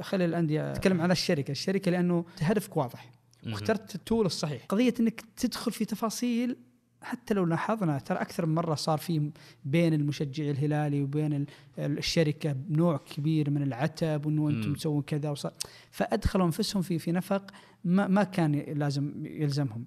خلي 0.00 0.24
الأندية 0.24 0.72
اتكلم 0.72 1.00
على 1.00 1.12
الشركة. 1.12 1.50
الشركة 1.50 1.90
لأنه 1.90 2.24
هدفك 2.40 2.76
واضح. 2.76 3.10
واخترت 3.46 3.94
التول 3.94 4.26
الصحيح. 4.26 4.64
قضية 4.64 4.94
إنك 5.00 5.24
تدخل 5.36 5.72
في 5.72 5.84
تفاصيل 5.84 6.56
حتى 7.02 7.34
لو 7.34 7.44
لاحظنا 7.44 7.98
ترى 7.98 8.18
أكثر 8.18 8.46
من 8.46 8.54
مرة 8.54 8.74
صار 8.74 8.98
في 8.98 9.30
بين 9.64 9.94
المشجع 9.94 10.44
الهلالي 10.50 11.02
وبين 11.02 11.32
ال- 11.32 11.46
الشركة 11.78 12.56
نوع 12.70 12.96
كبير 12.96 13.50
من 13.50 13.62
العتب 13.62 14.26
وإنه 14.26 14.48
أنتم. 14.48 14.74
تسوون 14.74 15.02
كذا 15.02 15.30
وصار 15.30 15.52
فأدخلوا 15.90 16.46
أنفسهم 16.46 16.82
في 16.82 16.98
في 16.98 17.12
نفق 17.12 17.50
ما 17.84 18.06
ما 18.08 18.24
كان 18.24 18.52
لازم 18.52 19.26
يلزمهم 19.26 19.86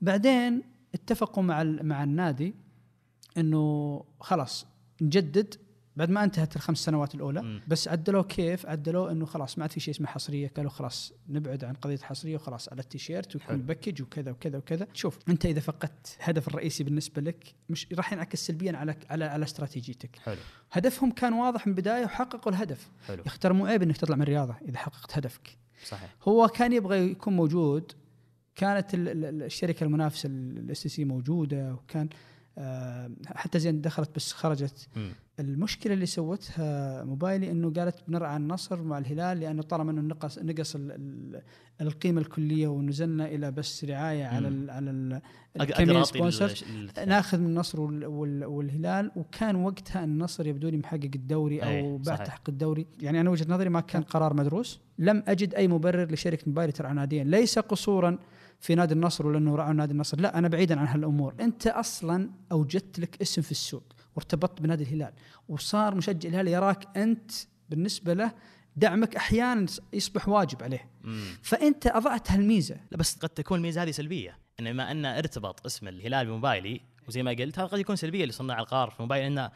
بعدين 0.00 0.62
اتفقوا 0.94 1.42
مع 1.42 1.62
مع 1.62 2.04
النادي 2.04 2.54
إنه 3.38 4.04
خلاص 4.20 4.66
نجدد 5.02 5.54
بعد 5.96 6.10
ما 6.10 6.24
انتهت 6.24 6.56
الخمس 6.56 6.78
سنوات 6.78 7.14
الاولى 7.14 7.42
مم. 7.42 7.60
بس 7.68 7.88
عدلوا 7.88 8.22
كيف 8.22 8.66
عدلوا 8.66 9.10
انه 9.10 9.26
خلاص 9.26 9.58
ما 9.58 9.64
عاد 9.64 9.72
في 9.72 9.80
شيء 9.80 9.94
اسمه 9.94 10.06
حصريه 10.06 10.48
قالوا 10.56 10.70
خلاص 10.70 11.12
نبعد 11.28 11.64
عن 11.64 11.74
قضيه 11.74 11.94
الحصريه 11.94 12.34
وخلاص 12.36 12.68
على 12.68 12.80
التيشيرت 12.80 13.36
ويكون. 13.36 13.62
باكج 13.62 14.02
وكذا 14.02 14.30
وكذا 14.30 14.58
وكذا 14.58 14.86
شوف 14.94 15.18
انت 15.28 15.46
اذا 15.46 15.60
فقدت 15.60 16.16
الهدف 16.20 16.48
الرئيسي 16.48 16.84
بالنسبة 16.84 17.22
لك 17.22 17.54
مش 17.68 17.86
راح 17.92 18.12
ينعكس 18.12 18.46
سلبيا 18.46 18.76
على 18.76 18.94
على 19.10 19.24
على 19.24 19.44
استراتيجيتك 19.44 20.16
حلو 20.16 20.36
هدفهم 20.72 21.10
كان 21.10 21.32
واضح 21.32 21.66
من 21.66 21.72
البدايه 21.72 22.04
وحققوا 22.04 22.52
الهدف 22.52 22.88
حلو 23.08 23.22
ترى 23.40 23.54
مو 23.54 23.66
عيب 23.66 23.82
انك 23.82 23.96
تطلع 23.96 24.16
من 24.16 24.22
الرياضه 24.22 24.54
اذا 24.68 24.78
حققت 24.78 25.18
هدفك 25.18 25.56
صحيح 25.86 26.14
هو 26.28 26.48
كان 26.48 26.72
يبغى 26.72 27.10
يكون 27.10 27.36
موجود 27.36 27.92
كانت 28.54 28.94
ال- 28.94 29.08
ال- 29.08 29.24
ال- 29.24 29.42
الشركة 29.42 29.84
المنافسه 29.84 30.28
ال 30.28 30.78
STC 30.78 31.04
موجوده 31.04 31.72
وكان 31.74 32.08
آه، 32.12 32.33
حتى 33.26 33.58
زين 33.58 33.80
دخلت 33.80 34.10
بس 34.16 34.32
خرجت 34.32 34.88
مم. 34.96 35.08
المشكلة 35.40 35.94
اللي 35.94 36.06
سوتها 36.06 37.04
موبايلي 37.04 37.50
إنه 37.50 37.72
قالت 37.72 37.96
بنرعى 38.08 38.36
النصر 38.36 38.82
مع 38.82 38.98
الهلال 38.98 39.40
لأنه 39.40 39.62
طالما 39.62 39.90
إنه 39.90 40.00
نقص 40.00 40.38
نقص 40.38 40.74
ال- 40.74 40.92
ال- 40.92 41.42
القيمة 41.80 42.20
الكلية 42.20 42.68
ونزلنا 42.68 43.26
إلى 43.26 43.50
بس 43.50 43.84
رعاية 43.84 44.24
على 44.24 44.50
مم. 44.50 44.62
ال 44.64 44.70
على 44.70 44.90
ال 44.90 45.20
أق- 45.58 45.60
الكمية 45.60 45.84
أقدر 45.86 45.98
اعطي 45.98 46.30
sponsors. 46.30 46.62
ال- 46.70 46.90
ال- 46.98 47.08
ناخذ 47.08 47.38
من 47.38 47.46
النصر 47.46 47.80
وال- 47.80 48.06
وال- 48.06 48.44
والهلال 48.44 49.10
وكان 49.16 49.56
وقتها 49.56 50.04
النصر 50.04 50.46
يبدو 50.46 50.68
لي 50.68 50.76
محقق 50.76 51.10
الدوري 51.14 51.62
أو 51.62 51.68
أي، 51.68 51.98
بعد. 52.06 52.24
تحقيق 52.24 52.42
الدوري 52.48 52.86
يعني 53.00 53.20
أنا 53.20 53.30
وجهة 53.30 53.46
نظري 53.48 53.68
ما 53.68 53.80
كان 53.80 54.02
قرار 54.02 54.34
مدروس 54.34 54.80
لم 54.98 55.22
أجد 55.28 55.54
أي 55.54 55.68
مبرر 55.68 56.12
لشركة 56.12 56.42
موبايل 56.46 56.72
ترعى 56.72 56.94
ناديين 56.94 57.30
ليس 57.30 57.58
قصورا 57.58 58.18
في 58.64 58.74
نادي 58.74 58.94
النصر 58.94 59.26
ولا 59.26 59.38
انه 59.38 59.56
رعوا 59.56 59.72
نادي 59.72 59.92
النصر؟ 59.92 60.20
لا 60.20 60.38
أنا 60.38 60.48
بعيدا 60.48 60.80
عن 60.80 60.86
هالأمور. 60.86 61.34
أنت 61.40 61.66
أصلا 61.66 62.30
أوجدت 62.52 63.00
لك 63.00 63.20
اسم 63.22 63.42
في 63.42 63.50
السوق 63.50 63.82
وارتبطت 64.16 64.62
بنادي 64.62 64.82
الهلال 64.84 65.12
وصار 65.48 65.94
مشجع 65.94 66.28
الهلال 66.28 66.48
يراك 66.48 66.96
أنت 66.96 67.32
بالنسبة 67.68 68.14
له 68.14 68.32
دعمك 68.76 69.16
أحيانا 69.16 69.66
يصبح 69.92 70.28
واجب 70.28 70.62
عليه. 70.62 70.90
مم. 71.02 71.24
فأنت 71.42 71.86
أضعت 71.86 72.30
هالميزة. 72.30 72.76
لا 72.90 72.96
بس 72.96 73.16
قد 73.16 73.28
تكون 73.28 73.58
الميزه 73.58 73.82
هذه 73.82 73.90
سلبية. 73.90 74.38
إن 74.60 74.72
بما 74.72 74.90
إن 74.90 75.04
ارتبط 75.04 75.66
اسم 75.66 75.88
الهلال 75.88 76.26
بموبايلي 76.26 76.80
وزي 77.08 77.22
ما 77.22 77.30
قلت 77.30 77.58
هذا 77.58 77.68
قد 77.68 77.78
يكون 77.78 77.96
سلبية 77.96 78.24
لصناع 78.24 78.58
القرار 78.60 78.90
في 78.90 79.02
موبايل. 79.02 79.24
انه 79.24 79.50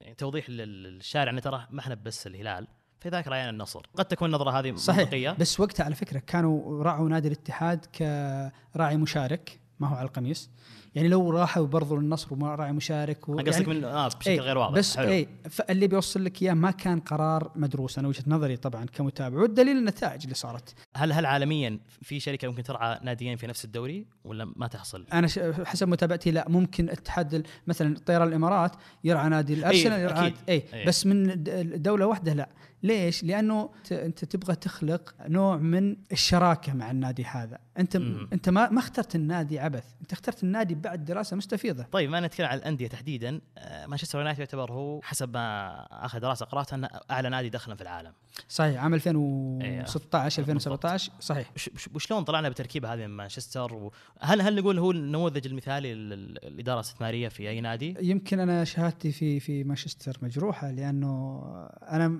يعني 0.00 0.14
توضيح 0.14 0.50
لل- 0.50 0.82
للشارع 0.82 1.32
إن 1.32 1.40
ترى 1.40 1.66
ما 1.70 1.80
إحنا 1.80 1.94
بس 1.94 2.26
الهلال 2.26 2.66
في 3.00 3.08
ذاك 3.08 3.28
راينا 3.28 3.50
النصر 3.50 3.86
قد 3.96 4.04
تكون 4.04 4.28
النظرة 4.28 4.50
هذه 4.50 4.74
صحيح 4.74 4.98
منطقية 5.00 5.30
بس 5.30 5.60
وقتها 5.60 5.84
على 5.84 5.94
فكرة 5.94 6.18
كانوا 6.18 6.82
راعوا 6.82 7.08
نادي 7.08 7.28
الاتحاد 7.28 7.84
كراعي 7.84 8.96
مشارك 8.96 9.60
ما 9.80 9.88
هو 9.88 9.94
على 9.94 10.06
القميص 10.08 10.50
يعني 10.94 11.08
لو 11.08 11.30
راحوا 11.30 11.66
برضو 11.66 11.96
للنصر 11.96 12.34
وما 12.34 12.54
راعي 12.54 12.72
مشارك 12.72 13.28
و... 13.28 13.36
قصدك 13.36 13.52
يعني 13.52 13.66
من 13.66 13.84
آه 13.84 14.08
بشكل 14.08 14.30
إيه، 14.30 14.40
غير 14.40 14.58
واضح 14.58 14.74
بس 14.74 14.96
حلو. 14.96 15.08
اي 15.08 15.28
فاللي 15.50 15.86
بيوصل 15.86 16.24
لك 16.24 16.42
إياه 16.42 16.54
ما 16.54 16.70
كان 16.70 17.00
قرار 17.00 17.52
مدروس 17.56 17.98
أنا 17.98 18.08
وجهة 18.08 18.24
نظري 18.26 18.56
طبعا 18.56 18.84
كمتابع 18.84 19.38
والدليل 19.38 19.76
النتائج 19.76 20.22
اللي 20.22 20.34
صارت 20.34 20.74
هل 20.96 21.12
هل 21.12 21.26
عالميا 21.26 21.80
في 22.02 22.20
شركة 22.20 22.48
ممكن 22.48 22.62
ترعى 22.62 22.98
ناديين 23.02 23.36
في 23.36 23.46
نفس 23.46 23.64
الدوري 23.64 24.06
ولا 24.24 24.52
ما 24.56 24.66
تحصل؟ 24.66 25.06
أنا 25.12 25.26
ش... 25.26 25.38
حسب 25.64 25.88
متابعتي 25.88 26.30
لا 26.30 26.48
ممكن 26.48 26.90
اتحاد 26.90 27.46
مثلا 27.66 27.96
طيران 28.06 28.28
الإمارات 28.28 28.72
يرعى 29.04 29.28
نادي 29.28 29.54
الأرسنال 29.54 30.00
يرعى 30.00 30.26
أكيد. 30.26 30.36
اي 30.48 30.62
إيه. 30.72 30.86
بس 30.86 31.06
من 31.06 31.42
دوله 31.82 32.06
واحدة 32.06 32.32
لا 32.32 32.48
ليش؟ 32.82 33.24
لأنه 33.24 33.70
أنت 33.92 34.24
تبغى 34.24 34.54
تخلق 34.56 35.14
نوع 35.28 35.56
من 35.56 35.96
الشراكة 36.12 36.72
مع 36.74 36.90
النادي 36.90 37.24
هذا، 37.24 37.58
أنت 37.78 37.96
مم. 37.96 38.28
أنت 38.32 38.48
ما 38.48 38.70
ما 38.70 38.78
اخترت 38.78 39.14
النادي 39.14 39.58
عبث، 39.58 39.84
أنت 40.00 40.12
اخترت 40.12 40.42
النادي 40.44 40.74
بعد 40.74 41.04
دراسة 41.04 41.36
مستفيضة. 41.36 41.82
طيب 41.92 42.10
ما 42.10 42.20
نتكلم 42.20 42.46
عن 42.46 42.58
الأندية 42.58 42.88
تحديدا 42.88 43.40
آه، 43.58 43.86
مانشستر 43.86 44.18
يونايتد 44.18 44.38
يعتبر 44.40 44.72
هو 44.72 45.00
حسب 45.02 45.34
ما 45.34 45.68
اخر 45.90 46.18
دراسة 46.18 46.46
قراتها 46.46 46.76
أنه 46.76 46.88
أعلى 47.10 47.28
نادي 47.28 47.48
دخلا 47.48 47.74
في 47.74 47.82
العالم. 47.82 48.12
صحيح 48.48 48.82
عام 48.82 48.94
2016 48.94 50.38
إيه، 50.42 50.42
2017 50.42 51.12
صحيح 51.20 51.50
وش- 51.56 51.70
وش- 51.74 51.88
وشلون 51.94 52.24
طلعنا 52.24 52.48
بالتركيبه 52.48 52.94
هذه 52.94 52.98
من 53.06 53.16
مانشستر 53.16 53.74
و- 53.74 53.92
هل 54.20 54.40
هل 54.40 54.56
نقول 54.56 54.78
هو 54.78 54.90
النموذج 54.90 55.46
المثالي 55.46 55.94
للاداره 55.94 56.74
الاستثماريه 56.74 57.28
في 57.28 57.48
أي 57.48 57.60
نادي؟ 57.60 57.94
يمكن 58.00 58.40
أنا 58.40 58.64
شهادتي 58.64 59.12
في 59.12 59.40
في 59.40 59.64
مانشستر 59.64 60.16
مجروحة 60.22 60.70
لأنه 60.70 61.42
أنا 61.82 62.18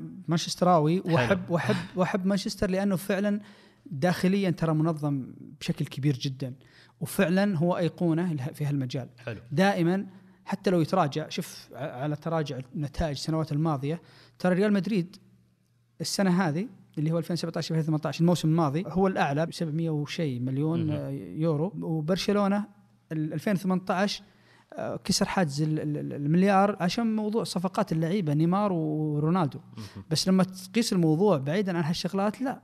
مانشستراوي 0.48 1.02
وأحب 1.04 1.50
وأحب 1.50 1.76
وأحب 1.96 2.26
مانشستر 2.26 2.70
لأنه 2.70 2.96
فعلا 2.96 3.40
داخليا 3.86 4.50
ترى 4.50 4.74
منظم 4.74 5.26
بشكل 5.60 5.84
كبير 5.84 6.18
جدا 6.18 6.54
وفعلا 7.00 7.58
هو 7.58 7.76
أيقونة 7.76 8.36
في 8.36 8.64
هالمجال. 8.64 9.08
حلو. 9.18 9.40
دائما 9.52 10.06
حتى 10.44 10.70
لو 10.70 10.80
يتراجع 10.80 11.28
شوف 11.28 11.68
على 11.74 12.16
تراجع 12.16 12.58
نتائج 12.76 13.16
السنوات 13.16 13.52
الماضية 13.52 14.00
ترى 14.38 14.54
ريال 14.54 14.72
مدريد 14.72 15.16
السنة 16.00 16.48
هذه 16.48 16.68
اللي 16.98 17.12
هو 17.12 17.18
2017 17.18 17.74
2018 17.74 18.20
الموسم 18.20 18.48
الماضي 18.48 18.84
هو 18.86 19.06
الأعلى 19.06 19.46
ب 19.46 19.52
700 19.52 19.90
وشيء 19.90 20.40
مليون 20.40 20.88
يورو. 21.36 21.72
وبرشلونة 21.80 22.64
ال 23.12 23.32
2018 23.32 24.22
آه، 24.22 24.37
كسر 25.04 25.24
حاجز 25.26 25.62
ال- 25.62 25.80
ال- 25.80 26.12
المليار 26.12 26.76
عشان 26.80 27.16
موضوع 27.16 27.44
صفقات 27.44 27.92
اللعيبة 27.92 28.34
نيمار 28.34 28.72
ورونالدو. 28.72 29.58
بس 30.10 30.28
لما 30.28 30.44
تقيس 30.44 30.92
الموضوع 30.92 31.36
بعيدا 31.38 31.78
عن 31.78 31.84
هالشغلات 31.84 32.40
لا. 32.42 32.60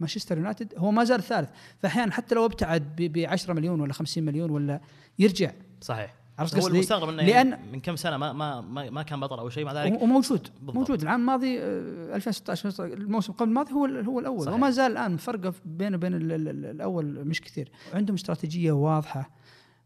مانشستر 0.00 0.36
يونايتد 0.38 0.72
هو 0.78 0.90
ما 0.90 1.04
زال 1.04 1.22
ثالث. 1.22 1.50
فاحيانا 1.78 2.12
حتى 2.12 2.34
لو 2.34 2.44
ابتعد 2.46 2.96
ب 2.96 3.18
10 3.18 3.52
مليون 3.54 3.80
ولا 3.80 3.92
50 3.92 4.24
مليون 4.24 4.50
ولا 4.50 4.80
يرجع. 5.18 5.50
صحيح. 5.80 6.14
عرفت 6.38 6.54
هو 6.54 6.60
قصدي؟ 6.60 6.74
المستغرب 6.74 7.08
إنه 7.08 7.22
لأن 7.22 7.58
من 7.72 7.80
كم 7.80 7.96
سنة 7.96 8.16
ما 8.16 8.32
ما 8.32 8.60
ما, 8.90 9.02
كان 9.02 9.20
بطل 9.20 9.38
أو 9.38 9.48
شيء 9.48 9.64
مع 9.64 9.72
ذلك 9.84 10.02
وموجود. 10.02 10.48
بالضبط. 10.60 10.74
موجود. 10.76 11.02
العام 11.02 11.20
الماضي 11.20 11.58
آه، 11.60 12.16
2016 12.16 12.84
الموسم 12.84 13.32
قبل 13.32 13.48
الماضي 13.48 13.72
هو 13.72 13.86
هو 13.86 14.18
الأول. 14.20 14.40
صحيح. 14.44 14.54
وما 14.54 14.70
زال 14.70 14.92
الآن 14.92 15.16
فرقه 15.16 15.54
بينه 15.64 15.96
وبين 15.96 16.14
ال- 16.14 16.32
ال- 16.32 16.48
ال- 16.48 16.66
الأول 16.66 17.24
مش 17.28 17.40
كثير. 17.40 17.70
عندهم 17.94 18.14
استراتيجية 18.14 18.72
واضحة. 18.72 19.30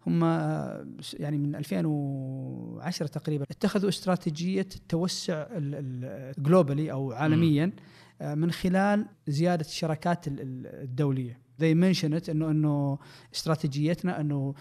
هم 0.07 0.25
آه، 0.25 0.87
يعني 1.15 1.39
من 1.39 1.55
2010 1.57 3.07
تقريبا 3.07 3.45
اتخذوا 3.51 3.89
استراتيجية 3.89 4.61
التوسع 4.77 5.47
جلوبالي 6.39 6.93
أو 6.93 7.13
عالميا 7.13 7.73
آه، 8.21 8.35
من 8.35 8.51
خلال 8.51 9.07
زيادة 9.29 9.65
الشراكات 9.67 10.29
ال- 10.29 10.41
الدوليه 11.55 11.75
زي 11.75 11.75
منشنت 11.75 12.29
انه 12.29 12.51
إنه 12.51 12.99
استراتيجيتنا 13.35 14.21
إنه 14.21 14.55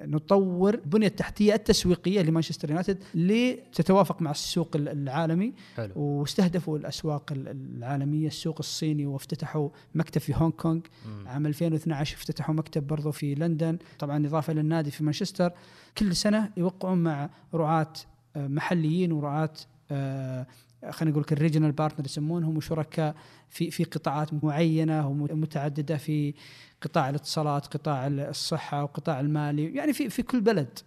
نطور 0.00 0.74
البنية 0.74 1.06
التحتية 1.06 1.54
التسويقية 1.54 2.22
لمانشستر 2.22 2.68
يونايتد 2.70 2.98
لتتوافق 3.14 4.22
مع 4.22 4.30
السوق 4.30 4.76
ال- 4.76 4.88
العالمي 4.88 5.52
حلو. 5.76 5.92
واستهدفوا 5.96 6.78
الأسواق 6.78 7.32
ال- 7.32 7.48
العالمية 7.48 8.26
السوق 8.26 8.56
الصيني 8.58 9.06
وافتتحوا 9.06 9.68
مكتب 9.94 10.20
في 10.20 10.32
هونغ 10.36 10.50
كونغ. 10.50 10.80
مم. 11.06 11.28
عام 11.28 11.46
2012 11.46 12.16
افتتحوا 12.16 12.54
مكتب 12.54 12.86
برضو 12.86 13.10
في 13.12 13.34
لندن. 13.34 13.78
طبعا 13.98 14.26
إضافة 14.26 14.52
للنادي 14.52 14.90
في 14.90 15.04
مانشستر. 15.04 15.52
كل 15.98 16.16
سنة 16.16 16.50
يوقعون 16.56 16.98
مع 16.98 17.30
رعاة 17.54 17.92
آه، 18.36 18.46
محليين 18.48 19.12
ورعاة 19.12 19.52
آه، 19.90 20.46
خلينا 20.90 21.10
نقول 21.16 21.24
ال 21.32 21.36
regional 21.36 21.72
partner 21.72 22.06
يسمونهم 22.06 22.56
وشركاء 22.56 23.14
في 23.48 23.70
في 23.70 23.84
قطاعات 23.84 24.44
معينة 24.44 25.08
ومتعدده 25.08 25.96
في 25.96 26.34
قطاع 26.82 27.10
الاتصالات، 27.10 27.66
قطاع 27.66 28.06
الصحة 28.06 28.82
وقطاع 28.82 29.20
المالي، 29.20 29.74
يعني 29.74 29.92
في 29.92 30.10
في 30.10 30.22
كل 30.22 30.40
بلد. 30.40 30.78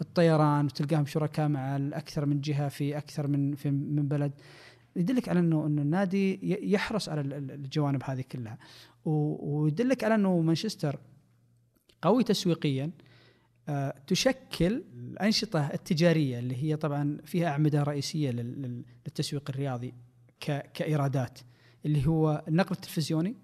الطيران 0.00 0.64
وتلقاهم 0.64 1.06
شركاء 1.06 1.48
مع 1.48 1.76
أكثر 1.76 2.26
من 2.26 2.40
جهة 2.40 2.68
في 2.68 2.98
أكثر 2.98 3.26
من 3.26 3.54
في 3.54 3.70
من 3.70 4.08
بلد. 4.08 4.32
يدلك 4.96 5.28
على 5.28 5.40
إنه 5.40 5.66
إنه 5.66 5.82
النادي 5.82 6.40
يحرص 6.72 7.08
على 7.08 7.20
ال- 7.20 7.32
ال- 7.32 7.50
الجوانب 7.50 8.02
هذه 8.04 8.24
كلها. 8.32 8.58
ويدلك 9.04 10.04
على 10.04 10.14
إنه 10.14 10.40
مانشستر 10.40 10.98
قوي 12.02 12.24
تسويقيا 12.24 12.90
تشكل 14.06 14.84
الأنشطة 14.94 15.66
التجارية 15.66 16.38
اللي 16.38 16.56
هي 16.64 16.76
طبعا 16.76 17.18
فيها 17.24 17.48
أعمدة 17.48 17.82
رئيسية 17.82 18.30
لل- 18.30 18.62
لل- 18.62 18.84
للتسويق 19.06 19.50
الرياضي 19.50 19.94
ك- 20.40 20.72
كإيرادات 20.74 21.38
اللي 21.86 22.06
هو 22.06 22.44
النقل 22.48 22.72
التلفزيوني 22.76 23.34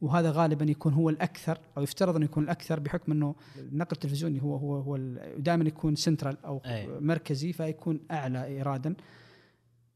وهذا 0.00 0.30
غالبا 0.30 0.64
يكون 0.64 0.92
هو 0.92 1.10
الأكثر 1.10 1.58
أو 1.76 1.82
يفترض 1.82 2.16
انه 2.16 2.24
يكون 2.24 2.44
الأكثر 2.44 2.80
بحكم 2.80 3.12
أنه 3.12 3.34
النقل 3.58 3.92
التلفزيوني 3.92 4.42
هو 4.42 4.56
هو 4.56 4.76
هو 4.80 4.96
دائما 5.38 5.64
يكون 5.64 5.96
سنترال 5.96 6.44
أو 6.44 6.58
أي. 6.66 6.86
مركزي 7.00 7.52
فيكون 7.52 8.00
أعلى 8.10 8.44
ايرادا 8.44 8.94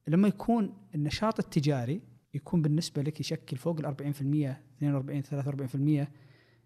لما 0.08 0.28
يكون 0.28 0.72
النشاط 0.94 1.38
التجاري 1.38 2.00
يكون 2.34 2.62
بالنسبة 2.62 3.02
لك 3.02 3.20
يشكل 3.20 3.56
فوق 3.56 3.78
ال 3.78 3.86
40% 3.86 4.56
42 4.82 5.22
43% 6.04 6.08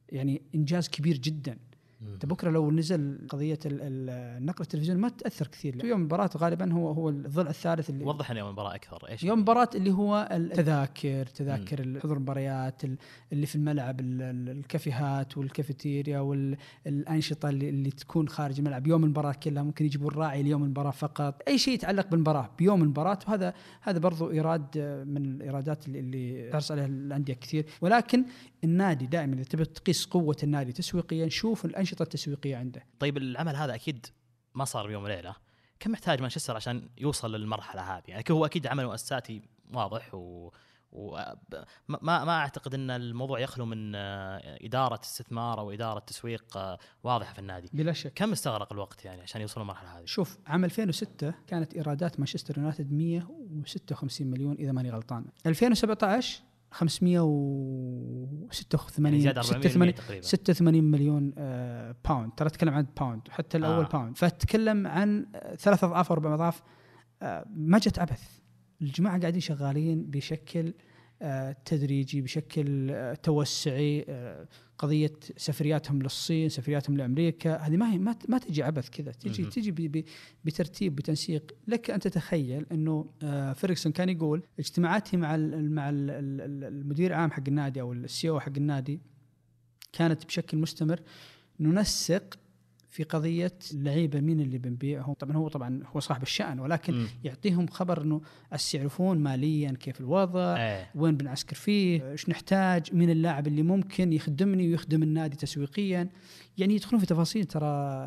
يعني 0.08 0.42
إنجاز 0.54 0.88
كبير 0.88 1.16
جدا 1.18 1.58
انت 2.02 2.26
بكرة 2.26 2.50
لو 2.50 2.70
نزل 2.70 3.18
قضية 3.28 3.58
ال- 3.66 3.80
ال- 3.82 4.10
النقل 4.38 4.62
التلفزيوني 4.62 5.00
ما 5.00 5.08
تأثر 5.08 5.46
كثير. 5.46 5.84
يوم 5.84 6.00
المباراه 6.00 6.30
غالبا 6.36 6.72
هو 6.72 6.92
هو 6.92 7.08
الضلع 7.08 7.50
الثالث 7.50 7.90
اللي 7.90 8.04
وضح 8.04 8.30
يوم 8.30 8.46
المباراه 8.48 8.74
أكثر. 8.74 9.08
إيش؟ 9.08 9.24
يوم 9.24 9.34
المباراة 9.38 9.68
اللي 9.74 9.90
هو 9.90 10.28
التذاكر 10.32 11.26
تذاكر 11.26 12.00
حضور 12.02 12.16
المباريات 12.16 12.84
ال- 12.84 12.96
اللي 13.32 13.46
في 13.46 13.56
الملعب 13.56 14.00
ال- 14.00 14.22
ال- 14.22 14.48
الكافيهات 14.48 15.38
والكافيتيريا 15.38 16.20
والأنشطة 16.20 17.48
اللي, 17.48 17.68
اللي 17.68 17.90
تكون 17.90 18.28
خارج 18.28 18.58
الملعب. 18.58 18.86
يوم 18.86 19.04
المباراة 19.04 19.32
كلها 19.32 19.62
ممكن 19.62 19.84
يجيبوا 19.84 20.10
الراعي 20.10 20.42
ليوم 20.42 20.64
المباراة 20.64 20.90
فقط. 20.90 21.42
أي 21.48 21.58
شيء 21.58 21.74
يتعلق 21.74 22.08
بالمباراة 22.10 22.50
بيوم 22.58 22.82
المباراة. 22.82 23.18
وهذا 23.28 23.54
هذا 23.82 23.98
برضو 23.98 24.30
إيراد 24.30 24.66
آه، 24.76 25.04
من 25.04 25.24
الإيرادات 25.24 25.86
اللي, 25.86 26.00
اللي 26.00 26.48
تحرص 26.50 26.70
عليها 26.70 26.86
الأندية 26.86 27.34
كثير. 27.34 27.66
ولكن 27.80 28.24
النادي 28.64 29.06
دائما 29.06 29.34
إذا 29.34 29.42
تبي 29.44 29.64
تقيس 29.64 30.06
قوة 30.06 30.36
النادي 30.42 30.72
تسويقيا 30.72 31.28
شوف 31.28 31.64
الأنشطة 31.64 31.88
التسويقية 32.00 32.57
عنده. 32.57 32.87
طيب 32.99 33.16
العمل 33.16 33.57
هذا 33.57 33.75
أكيد 33.75 34.07
ما 34.54 34.64
صار 34.64 34.87
بيوم 34.87 35.04
وليلة. 35.04 35.35
كم 35.80 35.90
محتاج 35.90 36.21
مانشستر 36.21 36.57
عشان 36.57 36.88
يوصل 36.99 37.35
للمرحلة 37.35 37.83
هذه؟ 37.83 38.02
يعني 38.09 38.25
هو 38.30 38.47
أكيد 38.47 38.66
عمل 38.66 38.87
مؤسساتي 38.87 39.42
واضح 39.75 40.14
و 40.14 40.50
و 40.92 41.18
ما 41.88 42.25
ما 42.25 42.38
أعتقد 42.38 42.75
إن 42.75 42.90
الموضوع 42.90 43.40
يخلو 43.40 43.66
من 43.66 43.95
آه، 43.95 44.59
إدارة 44.64 45.00
استثمار 45.04 45.61
أو 45.61 45.71
إدارة 45.71 45.99
تسويق 45.99 46.57
آه، 46.57 46.78
واضحة 47.02 47.33
في 47.33 47.38
النادي. 47.38 47.71
بلا 47.73 47.92
شك. 47.92 48.12
كم 48.14 48.33
استغرق 48.33 48.73
الوقت 48.73 49.04
يعني 49.04 49.23
عشان 49.23 49.40
يوصلوا 49.40 49.64
للمرحلة 49.64 49.99
هذه؟ 49.99 50.04
شوف 50.04 50.38
عام 50.47 50.64
2006 50.64 51.35
كانت 51.47 51.75
إيرادات 51.75 52.18
مانشستر 52.21 52.59
يونايتد 52.59 52.92
156 52.92 54.26
مليون 54.26 54.57
إذا 54.57 54.73
ماني 54.73 54.90
غلطان. 54.90 55.25
2017 55.47 56.42
586 56.70 59.04
يعني 59.04 59.20
زياده 59.20 59.42
400% 59.42 59.44
86 59.44 59.94
تقريبا. 59.94 60.22
86 60.22 60.84
مليون 60.84 61.32
آه، 61.38 61.94
pound 62.08 62.32
ترى 62.37 62.48
أتكلم 62.48 62.75
عن 62.75 62.87
pound 63.00 63.22
حتى 63.30 63.56
الأول 63.56 63.84
آه. 63.84 63.88
pound 63.88 64.16
فتكلم 64.16 64.87
عن 64.87 65.26
ثلاث 65.58 65.84
أضعاف 65.84 66.12
أربع 66.12 66.34
أضعاف. 66.34 66.62
آه، 67.22 67.46
ما 67.54 67.78
جت 67.78 67.98
عبث. 67.98 68.38
الجماعة 68.82 69.20
قاعدين 69.20 69.40
شغالين 69.40 70.10
بشكل 70.10 70.75
تدريجي 71.64 72.20
بشكل 72.20 72.90
آه، 72.90 73.14
توسعي 73.14 74.04
آه، 74.08 74.48
قضية 74.78 75.12
سفرياتهم 75.37 76.02
للصين 76.02 76.48
سفرياتهم 76.48 76.96
لأمريكا. 76.96 77.56
هذه 77.56 77.76
ما 77.76 77.92
هي 77.92 77.98
ما 77.98 78.38
تجي 78.38 78.62
عبث 78.62 78.88
كذا. 78.90 79.12
تجي. 79.12 79.44
تجي 79.44 80.04
بترتيب 80.44 80.96
بتنسيق. 80.96 81.52
لك 81.68 81.90
أن 81.90 82.00
تتخيل 82.00 82.66
إنه 82.72 83.10
آه، 83.22 83.52
فيرجسون 83.52 83.92
كان 83.92 84.08
يقول 84.08 84.42
اجتماعاتي 84.58 85.16
مع 85.16 85.34
ال 85.34 85.75
مع 85.75 85.90
ال 85.90 86.10
المدير 86.64 87.10
العام 87.10 87.30
حق 87.30 87.42
النادي 87.48 87.80
أو 87.80 87.92
ال 87.92 88.28
CEO 88.28 88.40
حق 88.40 88.52
النادي 88.56 89.00
كانت 89.92 90.26
بشكل 90.26 90.58
مستمر. 90.58 91.00
ننسق 91.60 92.38
في 92.90 93.02
قضية 93.02 93.52
اللعيبة 93.75 94.21
مين 94.21 94.40
اللي 94.40 94.59
بنبيعهم 94.59 95.12
طبعا 95.14 95.37
هو 95.37 95.49
طبعا 95.49 95.80
هو 95.87 96.00
صاحب 96.00 96.23
الشأن 96.23 96.61
ولكن 96.61 96.95
مم. 96.95 97.07
يعطيهم 97.25 97.66
خبر 97.66 98.02
إنه 98.02 98.21
يعرفون 98.75 99.18
ماليا 99.18 99.73
كيف 99.73 100.00
الوضع 100.00 100.57
إيه 100.57 100.90
وين 100.95 101.16
بنعسكر 101.16 101.57
فيه 101.57 102.11
إيش 102.11 102.28
نحتاج 102.28 102.95
مين 102.95 103.11
اللاعب 103.11 103.47
اللي 103.47 103.62
ممكن 103.62 104.12
يخدمني 104.12 104.68
ويخدم 104.68 105.02
النادي 105.02 105.37
تسويقيا 105.37 106.09
يعني 106.59 106.75
يدخلون 106.75 107.00
في 107.00 107.07
تفاصيل 107.07 107.45
ترى 107.45 107.66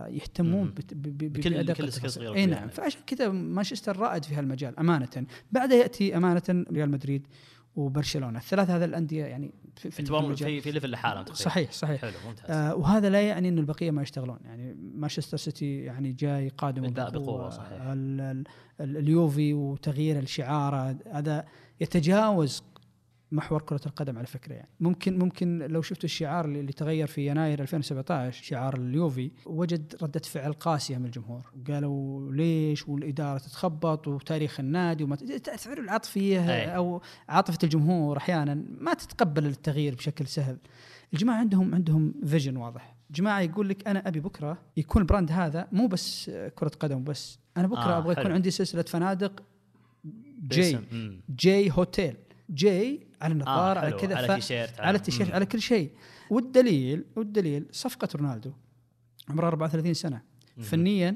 يهتمون 0.10 0.64
مم. 0.66 0.74
بت- 0.74 0.94
ب- 0.94 1.02
ب- 1.18 1.34
بكل- 1.34 1.56
التفاصيل. 1.70 2.10
صغيرة 2.12 2.34
إي. 2.36 2.46
نعم 2.46 2.68
فعشان 2.70 3.02
كذا 3.08 3.30
مانشستر 3.30 3.98
رائد 3.98 4.26
في 4.26 4.36
هالمجال 4.36 4.80
أمانة 4.80 5.26
بعدها 5.52 5.78
يأتي 5.78 6.18
أمانة 6.18 6.66
ريال 6.72 6.92
مدريد 6.92 7.28
وبرشلونة. 7.75 8.40
الثلاث 8.40 8.70
هذه 8.70 8.86
الأندية 8.86 9.25
يعني 9.25 9.51
في, 9.75 9.92
في. 9.92 10.01
في 10.36 10.62
في 10.62 10.72
level 10.72 10.91
لحالهم 10.92 11.25
صحيح 11.25 11.72
صحيح. 11.72 12.01
حلو 12.01 12.12
ممتاز. 12.28 12.51
آه 12.51 12.75
وهذا 12.75 13.10
لا 13.10 13.22
يعني 13.22 13.50
إنه 13.50 13.62
البقية 13.62 13.92
ما 13.92 14.01
يشتغلون. 14.01 14.38
يعني 14.46 14.75
مانشستر 14.96 15.38
سيتي 15.38 15.80
يعني 15.80 16.12
جاي 16.13 16.50
قادم 16.50 16.94
بقوة، 16.94 17.50
صحيح. 17.50 17.82
ال- 17.82 18.22
ال- 18.22 18.44
ال- 18.82 18.98
اليوفي 18.98 19.54
وتغيير 19.54 20.20
الشعار 20.20 20.96
هذا 21.12 21.46
يتجاوز 21.82 22.63
محور 23.32 23.62
كرة 23.62 23.82
القدم 23.86 24.18
على 24.18 24.28
فكرة 24.28 24.54
يعني. 24.54 24.70
ممكن 24.80 25.20
ممكن 25.20 25.60
لو 25.60 25.82
شفتوا 25.82 26.04
الشعار 26.06 26.46
اللي 26.46 26.74
تغير 26.74 27.08
في 27.08 27.28
يناير 27.28 27.62
2017 27.62 28.44
شعار 28.44 28.78
اليوفي 28.78 29.32
وجد 29.46 29.96
ردة 30.02 30.20
فعل 30.20 30.54
قاسية 30.54 30.98
من 30.98 31.06
الجمهور. 31.06 31.52
قالوا 31.68 32.34
ليش 32.34 32.88
والإدارة 32.88 33.38
تتخبط 33.38 34.08
وتاريخ 34.08 34.60
النادي 34.60 35.04
وما 35.04 35.16
تعرف 35.16 35.68
العاطفية 35.68 36.54
أي. 36.54 36.76
أو 36.76 37.02
عاطفة 37.30 37.60
الجمهور 37.64 38.18
أحيانا 38.18 38.64
ما 38.80 38.94
تتقبل 38.94 39.46
التغيير 39.46 39.96
بشكل 39.96 40.28
سهل. 40.28 40.58
الجماعة 41.14 41.38
عندهم 41.38 41.76
عندهم 41.76 42.14
vision 42.25 42.58
واضح. 42.58 42.96
جماعة 43.12 43.40
يقول 43.40 43.70
لك 43.70 43.88
أنا 43.88 44.08
أبي 44.08 44.20
بكرة 44.20 44.58
يكون 44.78 45.02
ال 45.01 45.07
brand 45.07 45.32
هذا 45.32 45.68
مو 45.72 45.88
بس 45.88 46.30
كرة 46.56 46.72
قدم 46.80 47.04
بس. 47.04 47.40
أنا 47.58 47.68
بكرة 47.68 47.80
آه، 47.82 47.98
أبغى 47.98 48.12
يكون. 48.12 48.32
عندي 48.32 48.52
سلسلة 48.52 48.82
فنادق 48.82 49.44
J. 50.47 50.80
J 51.36 51.71
Hotel. 51.71 52.15
J 52.50 53.11
على 53.21 53.34
النظارة 53.34 53.79
آه 53.79 53.84
على. 53.86 53.91
كذا 53.97 54.15
على 54.17 54.27
ف- 54.27 54.31
تيشيرت 54.31 54.79
على 54.79 54.97
التيشيرت 54.97 55.29
مم. 55.29 55.36
على 55.36 55.45
كل 55.45 55.62
شيء 55.62 55.89
والدليل 56.29 57.03
والدليل 57.15 57.65
صفقة 57.71 58.07
رونالدو 58.15 58.51
عمره 59.29 59.47
34 59.47 59.93
سنة 59.93 60.21
مم. 60.57 60.63
فنيا 60.63 61.15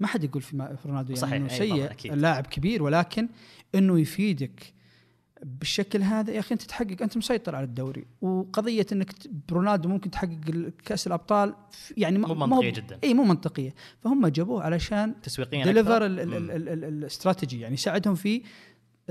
ما 0.00 0.06
حد 0.06 0.24
يقول 0.24 0.42
في 0.42 0.76
رونالدو 0.86 1.08
يعني 1.14 1.20
صحيح، 1.20 1.32
إنه 1.34 1.48
سيء. 1.48 2.14
لاعب 2.14 2.46
كبير 2.46 2.82
ولكن 2.82 3.28
إنه 3.74 4.00
يفيدك 4.00 4.72
بالشكل 5.42 6.02
هذا 6.02 6.32
يا 6.32 6.40
أخي 6.40 6.52
أنت 6.54 6.62
تحقق 6.62 7.02
أنت 7.02 7.16
مسيطر 7.16 7.56
على 7.56 7.64
الدوري 7.64 8.06
وقضية 8.20 8.86
إنك 8.92 9.12
برونالدو 9.48 9.88
ممكن 9.88 10.10
تحقق 10.10 10.70
كأس 10.84 11.06
الأبطال 11.06 11.54
يعني 11.96 12.18
مو 12.18 12.34
منطقية 12.34 12.70
جداً. 12.70 12.98
إي 13.04 13.14
مو 13.14 13.24
منطقية 13.24 13.74
فهم 14.04 14.26
جابوه 14.26 14.62
علشان 14.62 15.14
تسويقيا 15.22 15.64
deliver 15.64 16.06
الاستراتيجي 16.06 17.60
يعني 17.60 17.76
ساعدهم 17.76 18.14
في 18.14 18.42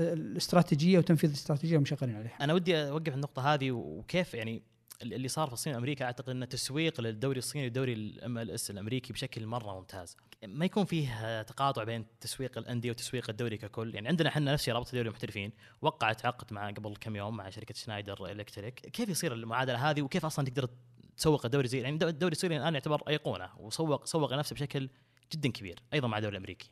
الاستراتيجية 0.00 0.98
وتنفيذ 0.98 1.30
الاستراتيجية 1.30 1.76
ومشغلين 1.78 2.16
عليها. 2.16 2.36
أنا 2.40 2.52
ودي 2.54 2.88
أوقف 2.88 3.14
النقطة 3.14 3.54
هذه 3.54 3.70
وكيف 3.70 4.34
يعني 4.34 4.62
اللي 5.02 5.28
صار 5.28 5.46
في 5.46 5.52
الصين 5.52 5.74
وأمريكا 5.74 6.04
أعتقد 6.04 6.28
إنه 6.28 6.46
تسويق 6.46 7.00
للدوري 7.00 7.38
الصيني 7.38 7.64
والدوري 7.64 7.92
ال 7.92 8.50
MLS 8.50 8.70
الأمريكي 8.70 9.12
بشكل 9.12 9.46
مرة 9.46 9.78
ممتاز. 9.78 10.16
ما 10.46 10.64
يكون 10.64 10.84
فيه 10.84 11.42
تقاطع 11.42 11.84
بين 11.84 12.06
تسويق 12.20 12.58
الأندية 12.58 12.90
وتسويق 12.90 13.30
الدوري 13.30 13.56
ككل؟ 13.56 13.94
يعني 13.94 14.08
عندنا 14.08 14.28
إحنا 14.28 14.52
نفس 14.52 14.68
رابطة 14.68 14.92
دوري 14.92 15.08
المحترفين 15.08 15.52
وقعت 15.82 16.26
عقد 16.26 16.52
مع 16.52 16.70
قبل 16.70 16.96
كم 16.96 17.16
يوم 17.16 17.36
مع 17.36 17.50
شركة 17.50 17.74
شنايدر 17.74 18.32
إلكتريك. 18.32 18.74
كيف 18.80 19.08
يصير 19.08 19.32
المعادلة 19.32 19.90
هذه 19.90 20.02
وكيف 20.02 20.24
أصلا 20.24 20.44
تقدر 20.44 20.68
تسوق 21.16 21.44
الدوري 21.44 21.68
زي 21.68 21.80
يعني 21.80 22.04
الدوري 22.04 22.32
الصيني 22.32 22.56
الآن 22.56 22.74
يعتبر 22.74 23.02
أيقونة 23.08 23.48
وسوق 23.58 24.06
سوق 24.06 24.32
نفسه 24.32 24.54
بشكل 24.54 24.88
جدا 25.32 25.50
كبير 25.50 25.78
أيضا 25.92 26.08
مع 26.08 26.18
الدوري 26.18 26.36
الأمريكي. 26.36 26.70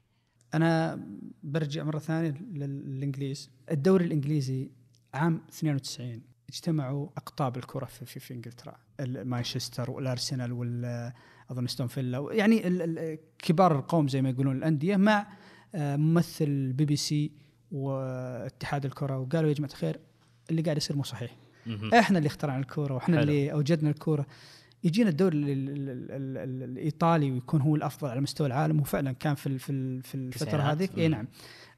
أنا 0.54 1.00
برجع 1.42 1.84
مرة 1.84 1.98
ثانية 1.98 2.30
لل- 2.30 2.60
للإنجليز. 2.96 3.50
الدوري 3.70 4.04
الإنجليزي 4.04 4.70
عام 5.14 5.40
92 5.48 6.22
اجتمعوا 6.48 7.08
أقطاب 7.16 7.56
الكرة 7.56 7.84
في, 7.84 8.04
في, 8.06 8.20
في 8.20 8.34
إنجلترا. 8.34 8.76
مانشستر 9.00 9.90
والأرسنال 9.90 10.52
وال 10.52 11.12
أظن 11.50 11.66
أستون 11.66 11.86
فيلا. 11.86 12.26
يعني 12.30 12.66
ال- 12.66 12.98
ال- 12.98 13.18
كبار 13.38 13.78
القوم 13.78 14.08
زي 14.08 14.22
ما 14.22 14.30
يقولون 14.30 14.56
الأندية 14.56 14.96
مع 14.96 15.26
آه، 15.74 15.96
ممثل 15.96 16.72
بي 16.72 16.84
بي 16.84 16.96
سي 16.96 17.32
واتحاد 17.72 18.84
الكرة 18.84 19.18
وقالوا 19.18 19.48
يا 19.48 19.54
جماعة 19.54 19.70
الخير 19.70 20.00
اللي 20.50 20.62
قاعد 20.62 20.76
يصير 20.76 20.96
مو 20.96 21.02
صحيح. 21.02 21.36
إحنا 21.94 22.18
اللي 22.18 22.26
اخترعنا 22.26 22.60
الكوره 22.60 22.94
وإحنا 22.94 23.16
حلو. 23.16 23.22
اللي 23.30 23.52
أوجدنا 23.52 23.90
الكوره 23.90 24.26
يجينا 24.84 25.10
الدوري 25.10 25.38
ال- 25.38 25.48
ال- 25.50 25.68
ال- 25.68 26.10
ال- 26.10 26.36
ال- 26.38 26.62
الإيطالي 26.70 27.30
ويكون 27.32 27.60
هو 27.60 27.76
الأفضل 27.76 28.08
على 28.10 28.20
مستوى 28.20 28.46
العالم 28.46 28.80
وفعلا 28.80 29.12
كان 29.12 29.34
في 29.34 29.58
في 29.58 29.70
ال- 29.72 30.02
في 30.02 30.14
الفترة. 30.14 30.62
هذيك. 30.62 30.98
اي. 30.98 31.08
نعم. 31.08 31.28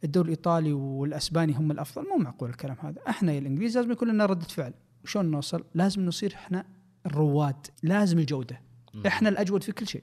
الدوري 0.05 0.27
الإيطالي 0.27 0.73
والأسباني 0.73 1.53
هم 1.55 1.71
الأفضل. 1.71 2.09
مو 2.09 2.17
معقول 2.17 2.51
الكلام 2.51 2.77
هذا. 2.83 3.01
إحنا 3.09 3.33
يا 3.33 3.39
الإنجليز 3.39 3.77
لازم 3.79 3.93
يكون 3.93 4.09
لنا 4.09 4.27
ردة 4.27 4.45
فعل. 4.47 4.75
شلون 5.05 5.31
نوصل؟ 5.31 5.65
لازم 5.75 6.07
نصير 6.07 6.35
إحنا 6.35 6.65
الرواد. 7.07 7.67
لازم 7.83 8.19
الجودة. 8.19 8.61
إحنا 9.07 9.29
الأجود 9.29 9.63
في 9.63 9.73
كل 9.73 9.87
شيء. 9.87 10.03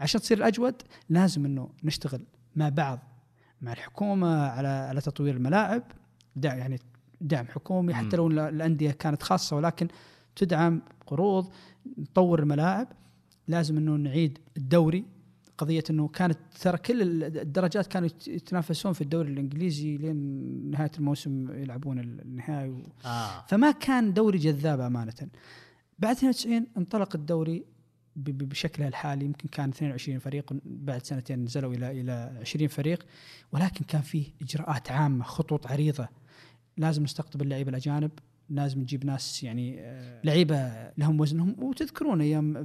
عشان 0.00 0.20
تصير 0.20 0.38
الأجود 0.38 0.74
لازم 1.08 1.44
إنه 1.44 1.70
نشتغل 1.84 2.26
مع 2.56 2.68
بعض 2.68 2.98
مع 3.60 3.72
الحكومة 3.72 4.46
على 4.46 4.68
على 4.68 5.00
تطوير 5.00 5.34
الملاعب. 5.34 5.82
دعم 6.36 6.58
يعني 6.58 6.78
دعم 7.20 7.46
حكومي. 7.46 7.94
حتى 7.94 8.16
لو 8.16 8.28
ال- 8.28 8.38
الأندية 8.38 8.90
كانت 8.90 9.22
خاصة 9.22 9.56
ولكن 9.56 9.88
تدعم 10.36 10.82
قروض 11.06 11.50
نطور 11.98 12.40
الملاعب. 12.40 12.88
لازم 13.48 13.76
إنه 13.76 13.96
نعيد 13.96 14.38
الدوري. 14.56 15.04
قضية 15.58 15.84
إنه 15.90 16.08
كانت 16.08 16.38
ترى 16.60 16.78
كل 16.78 17.02
ال- 17.02 17.38
الدرجات 17.38 17.86
كانوا 17.86 18.06
يت- 18.08 18.28
يتنافسون 18.28 18.92
في 18.92 19.00
الدوري 19.00 19.32
الإنجليزي 19.32 19.96
لين 19.96 20.16
نهاية 20.70 20.90
الموسم 20.98 21.50
يلعبون 21.62 21.98
النهائي 21.98 22.68
و... 22.70 22.82
آه. 23.04 23.44
فما 23.48 23.70
كان 23.70 24.12
دوري 24.12 24.38
جذاب 24.38 24.80
أمانة. 24.80 25.14
بعد 25.98 26.16
92 26.16 26.66
انطلق 26.76 27.16
الدوري 27.16 27.64
بشكله 28.16 28.88
الحالي. 28.88 29.24
يمكن 29.24 29.48
كان 29.48 29.68
22 29.68 30.18
فريق 30.18 30.52
بعد 30.64 31.02
سنتين 31.04 31.44
نزلوا 31.44 31.74
إلى 31.74 32.00
إلى 32.00 32.38
20 32.40 32.68
فريق. 32.68 33.06
ولكن 33.52 33.84
كان 33.84 34.00
فيه 34.02 34.26
إجراءات 34.42 34.90
عامة 34.90 35.24
خطوط 35.24 35.66
عريضة. 35.66 36.08
لازم 36.76 37.02
نستقطب 37.02 37.42
اللعيبة 37.42 37.70
الأجانب. 37.70 38.10
لازم 38.50 38.80
نجيب 38.80 39.04
ناس 39.04 39.44
يعني 39.44 39.80
آه، 39.80 40.20
لعيبة 40.24 40.90
لهم 40.98 41.20
وزنهم 41.20 41.56
وتذكرون 41.58 42.20
أيام 42.20 42.64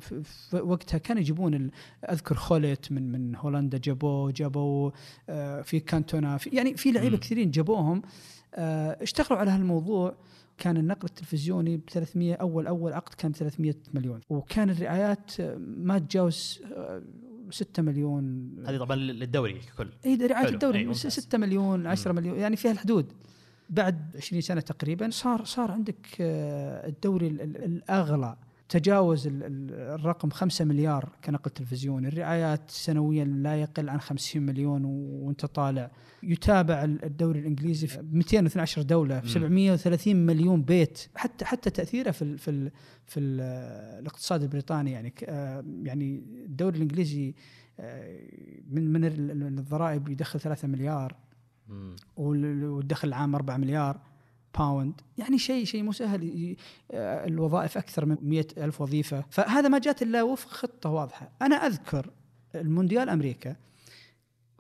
وقتها 0.53 0.97
كانوا 0.97 1.21
يجيبون 1.21 1.71
أذكر 2.09 2.35
خولت 2.35 2.91
من 2.91 3.11
من 3.11 3.35
هولندا 3.35 3.77
جابوه 3.77 4.31
جابوا 4.31 4.91
آه، 5.29 5.61
في 5.61 5.79
كانتونا 5.79 6.37
في 6.37 6.49
يعني 6.49 6.77
في 6.77 6.91
لعيبة. 6.91 7.17
كثيرين 7.17 7.51
جابوهم. 7.51 8.01
آه، 8.55 9.03
اشتغلوا 9.03 9.39
على 9.39 9.51
هالموضوع. 9.51 10.15
كان 10.57 10.77
النقل 10.77 11.05
التلفزيوني 11.05 11.77
ب 11.77 11.89
300 11.89 12.33
أول 12.33 12.67
أول 12.67 12.93
عقد 12.93 13.13
كان 13.13 13.31
ب 13.31 13.35
300 13.35 13.75
مليون. 13.93 14.21
وكان 14.29 14.69
الرعايات 14.69 15.41
ما 15.57 15.99
تجاوز 15.99 16.61
آه، 16.75 17.01
6 17.49 17.83
مليون. 17.83 18.55
هذه 18.67 18.77
طبعا 18.77 18.95
للدوري 18.95 19.53
ككل. 19.53 19.89
اي 20.05 20.15
رعاية 20.15 20.49
الدوري 20.49 20.85
ممتاز. 20.85 21.07
6 21.07 21.37
مليون 21.37 21.87
10 21.87 22.11
مليون 22.11 22.39
يعني 22.39 22.55
في 22.55 22.69
هالحدود. 22.69 23.13
بعد 23.71 24.15
20 24.17 24.41
سنة 24.41 24.61
تقريبا 24.61 25.09
صار 25.09 25.43
صار 25.45 25.71
عندك 25.71 26.07
آه، 26.21 26.87
الدوري 26.87 27.27
ال- 27.27 27.41
ال- 27.41 27.63
الأغلى 27.63 28.35
تجاوز 28.69 29.27
ال- 29.27 29.43
ال- 29.43 29.71
الرقم 29.99 30.29
5 30.29 30.65
مليار 30.65 31.09
كنقل 31.25 31.51
تلفزيوني 31.51 32.07
الرعايات 32.07 32.61
سنويا 32.71 33.25
لا 33.25 33.55
يقل 33.61 33.89
عن 33.89 33.99
50 33.99 34.41
مليون 34.43 34.85
وانت 34.85 35.45
طالع. 35.45 35.91
يتابع 36.23 36.83
ال- 36.83 37.05
الدوري 37.05 37.39
الإنجليزي 37.39 37.87
في 37.87 38.01
212 38.11 38.81
دولة 38.81 39.19
في 39.19 39.25
مم. 39.25 39.31
730 39.33 40.15
مليون 40.25 40.61
بيت. 40.61 41.07
حتى 41.15 41.45
حتى 41.45 41.69
تأثيره 41.69 42.11
في 42.11 42.21
ال 42.21 42.37
في 42.37 42.51
ال 42.51 42.71
في 43.05 43.19
ال 43.19 43.41
الاقتصاد 43.99 44.41
البريطاني 44.41 44.91
يعني 44.91 45.13
آه، 45.25 45.63
يعني 45.83 46.23
الدوري 46.45 46.75
الإنجليزي 46.77 47.33
آه، 47.79 48.19
من 48.69 48.93
من 48.93 49.05
ال- 49.05 49.31
ال- 49.31 49.43
الضرائب 49.59 50.09
يدخل 50.09 50.39
3 50.39 50.67
مليار. 50.67 51.15
والدخل 52.17 53.07
العام 53.07 53.35
4 53.35 53.57
مليار 53.57 53.99
باوند 54.57 54.93
يعني 55.17 55.37
شيء 55.37 55.65
شيء 55.65 55.83
مو 55.83 55.91
سهل 55.91 56.55
الوظائف 56.93 57.77
أكثر 57.77 58.05
من 58.05 58.17
100 58.21 58.45
ألف 58.57 58.81
وظيفة. 58.81 59.23
فهذا 59.29 59.67
ما 59.67 59.79
جات 59.79 60.01
إلا 60.01 60.23
وفق 60.23 60.49
خطة 60.49 60.89
واضحة. 60.89 61.31
أنا 61.41 61.55
أذكر 61.55 62.09
المونديال 62.55 63.09
أمريكا 63.09 63.55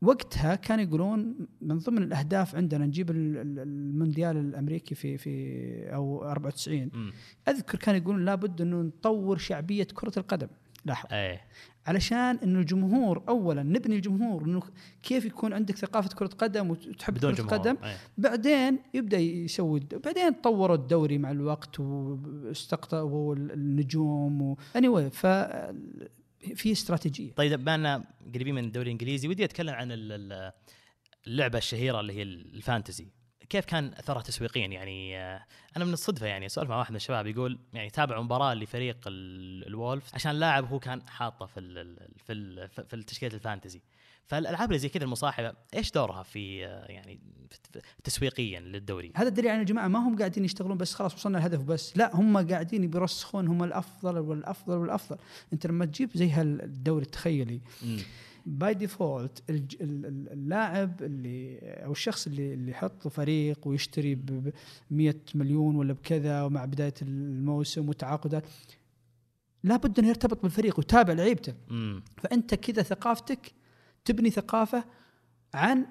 وقتها 0.01 0.55
كانوا 0.55 0.83
يقولون 0.83 1.35
من 1.61 1.77
ضمن 1.77 2.03
الأهداف 2.03 2.55
عندنا 2.55 2.85
نجيب 2.85 3.11
ال- 3.11 3.37
ال- 3.37 3.59
المونديال 3.59 4.37
الأمريكي 4.37 4.95
في 4.95 5.17
في 5.17 5.95
أو 5.95 6.23
94 6.23 6.89
مم. 6.93 7.11
أذكر 7.47 7.77
كانوا 7.77 8.01
يقولون 8.01 8.25
لابد 8.25 8.61
إنه 8.61 8.81
نطور 8.81 9.37
شعبية 9.37 9.83
كرة 9.83 10.13
القدم. 10.17 10.47
لاحظ. 10.85 11.07
إيه. 11.11 11.41
علشان 11.87 12.37
إنه 12.43 12.59
الجمهور 12.59 13.23
اولا 13.29 13.63
نبني 13.63 13.95
الجمهور 13.95 14.43
إنه 14.45 14.61
كيف 15.03 15.25
يكون 15.25 15.53
عندك 15.53 15.77
ثقافة 15.77 16.09
كرة 16.09 16.27
قدم 16.27 16.69
وتحب 16.69 17.17
كرة 17.17 17.31
جمهور 17.31 17.39
القدم 17.39 17.77
أيه. 17.83 17.97
بعدين 18.17 18.79
يبدأ 18.93 19.17
يسوي 19.17 19.79
بعدين 20.05 20.31
طوروا 20.43 20.75
الدوري 20.75 21.17
مع 21.17 21.31
الوقت 21.31 21.79
واستقطبوا 21.79 23.35
النجوم 23.35 24.41
و... 24.41 24.57
anyway 24.77 25.09
ف 25.13 25.25
في 26.55 26.71
استراتيجية. 26.71 27.31
طيب 27.33 27.59
بما 27.61 27.75
إننا 27.75 28.03
قريبين 28.33 28.55
من 28.55 28.63
الدوري 28.63 28.85
الإنجليزي 28.85 29.27
ودي 29.27 29.43
أتكلم 29.43 29.73
عن 29.73 29.91
ال- 29.91 30.11
ال- 30.11 30.51
اللعبة 31.27 31.57
الشهيرة 31.57 31.99
اللي 31.99 32.13
هي 32.13 32.21
الفانتزي. 32.23 33.07
كيف 33.51 33.65
كان 33.65 33.93
أثرها 33.93 34.21
تسويقيا 34.21 34.67
يعني 34.67 35.17
آه، 35.17 35.43
أنا 35.77 35.85
من 35.85 35.93
الصدفة 35.93 36.25
يعني 36.27 36.49
سولف 36.49 36.69
مع 36.69 36.77
واحد 36.77 36.91
من 36.91 36.95
الشباب 36.95 37.27
يقول 37.27 37.59
يعني 37.73 37.89
تابع 37.89 38.21
مباراة 38.21 38.53
لفريق 38.53 38.97
ال- 39.07 39.67
الوولف 39.67 40.15
عشان 40.15 40.31
لاعب 40.31 40.65
هو 40.67 40.79
كان 40.79 41.01
حاطه 41.07 41.45
في 41.45 41.59
ال 41.59 41.97
في 42.25 42.33
ال 42.33 42.67
في 42.69 42.93
التشكيله 42.93 43.33
الفانتزي 43.35 43.81
فالألعاب 44.25 44.69
اللي 44.69 44.79
زي 44.79 44.89
كذا 44.89 45.03
المصاحبة 45.03 45.53
إيش 45.73 45.91
دورها 45.91 46.23
في 46.23 46.65
آه، 46.65 46.85
يعني 46.85 47.19
تسويقيا 48.03 48.59
للدوري؟ 48.59 49.11
هذا 49.15 49.27
الدليل 49.27 49.51
على 49.51 49.61
الجماعه 49.61 49.87
ما 49.87 49.99
هم 49.99 50.17
قاعدين 50.17 50.45
يشتغلون 50.45 50.77
بس 50.77 50.93
خلاص 50.93 51.13
وصلنا 51.15 51.37
الهدف 51.37 51.59
بس 51.61 51.97
لا 51.97 52.15
هم 52.15 52.49
قاعدين 52.49 52.89
بيرسخون 52.89 53.47
هم 53.47 53.63
الأفضل 53.63 54.17
والأفضل 54.19 54.77
والأفضل 54.77 55.17
أنت 55.53 55.67
لما 55.67 55.85
تجيب 55.85 56.09
زي 56.13 56.29
هالدوري 56.29 57.05
التخيلي 57.05 57.61
مم. 57.83 57.99
by 58.45 58.73
default 58.73 59.43
اللاعب 59.49 61.03
اللي 61.03 61.59
أو 61.59 61.91
الشخص 61.91 62.27
اللي 62.27 62.53
اللي 62.53 62.71
يحط 62.71 63.07
فريق 63.07 63.67
ويشتري 63.67 64.15
ب 64.15 64.53
100 64.91 65.15
مليون 65.35 65.75
ولا 65.75 65.93
بكذا 65.93 66.43
ومع 66.43 66.65
بداية 66.65 66.93
الموسم 67.01 67.89
وتعاقدات 67.89 68.43
لابد 69.63 69.99
إنه 69.99 70.07
يرتبط 70.07 70.41
بالفريق 70.41 70.79
ويتابع 70.79 71.13
لعيبته. 71.13 71.53
فأنت 72.17 72.55
كذا 72.55 72.83
ثقافتك 72.83 73.51
تبني 74.05 74.29
ثقافة 74.29 74.83
عن 75.53 75.85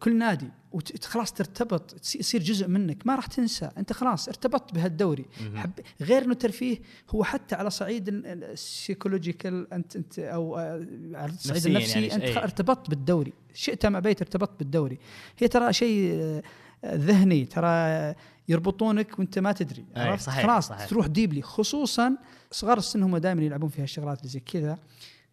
كل 0.00 0.18
نادي 0.18 0.48
وخلاص 0.72 1.32
ترتبط 1.32 1.94
يصير 2.16 2.42
جزء 2.42 2.68
منك. 2.68 3.06
ما 3.06 3.14
راح 3.14 3.26
تنسى. 3.26 3.70
انت 3.78 3.92
خلاص 3.92 4.28
ارتبطت 4.28 4.74
بهالدوري. 4.74 5.24
حب 5.54 5.70
غير 6.00 6.22
إنه 6.24 6.34
ترفيه 6.34 6.78
هو 7.10 7.24
حتى 7.24 7.54
على 7.54 7.70
صعيد 7.70 8.08
ال- 8.08 8.26
ال- 8.26 8.44
ال 8.44 8.53
psychological 8.53 9.72
انت 9.72 9.96
انت 9.96 10.18
أو 10.18 10.58
آه، 10.58 10.86
على 11.14 11.32
الصعيد 11.32 11.66
النفسي 11.66 11.92
يعني 11.92 12.14
انت 12.14 12.22
إيه. 12.22 12.42
ارتبطت 12.42 12.90
بالدوري. 12.90 13.32
شئت 13.54 13.84
أم 13.84 13.96
أبيت 13.96 14.22
ارتبطت 14.22 14.58
بالدوري. 14.58 14.98
هي 15.38 15.48
ترى 15.48 15.72
شيء 15.72 16.12
آه، 16.14 16.42
ذهني. 16.84 17.44
ترى 17.44 18.14
يربطونك 18.48 19.18
وانت 19.18 19.38
ما 19.38 19.52
تدري 19.52 19.84
عرفت؟ 19.96 20.24
صحيح، 20.26 20.42
خلاص 20.46 20.68
صحيح. 20.68 20.86
تروح 20.86 21.06
deeply. 21.06 21.42
خصوصا 21.42 22.16
صغار 22.50 22.78
السن 22.78 23.02
هم 23.02 23.16
دائما 23.16 23.42
يلعبون 23.42 23.68
في 23.68 23.82
هالشغلات 23.82 24.18
اللي 24.18 24.28
زي 24.28 24.40
كذا. 24.40 24.78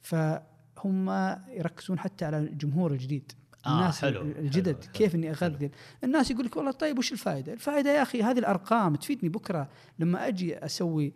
فهم 0.02 1.10
يركزون 1.50 2.00
حتى 2.00 2.26
على 2.26 2.38
الجمهور 2.38 2.92
الجديد. 2.92 3.32
آه، 3.66 3.80
الناس 3.80 4.02
حلو، 4.02 4.22
الجدد 4.22 4.68
حلو، 4.76 4.82
حلو، 4.84 4.92
كيف 4.94 5.16
إني 5.16 5.32
أغذي؟ 5.32 5.72
الناس 6.04 6.32
يقول 6.32 6.46
لك 6.46 6.58
والله 6.58 6.72
طيب 6.72 6.98
وش 6.98 7.12
الفائدة؟ 7.12 7.54
الفائدة 7.54 7.90
يا 7.98 8.02
أخي 8.02 8.24
هذه 8.24 8.40
الأرقام 8.40 8.96
تفيدني 8.96 9.30
بكرة 9.30 9.70
لما 10.00 10.28
أجي 10.28 10.58
أسوي 10.58 11.14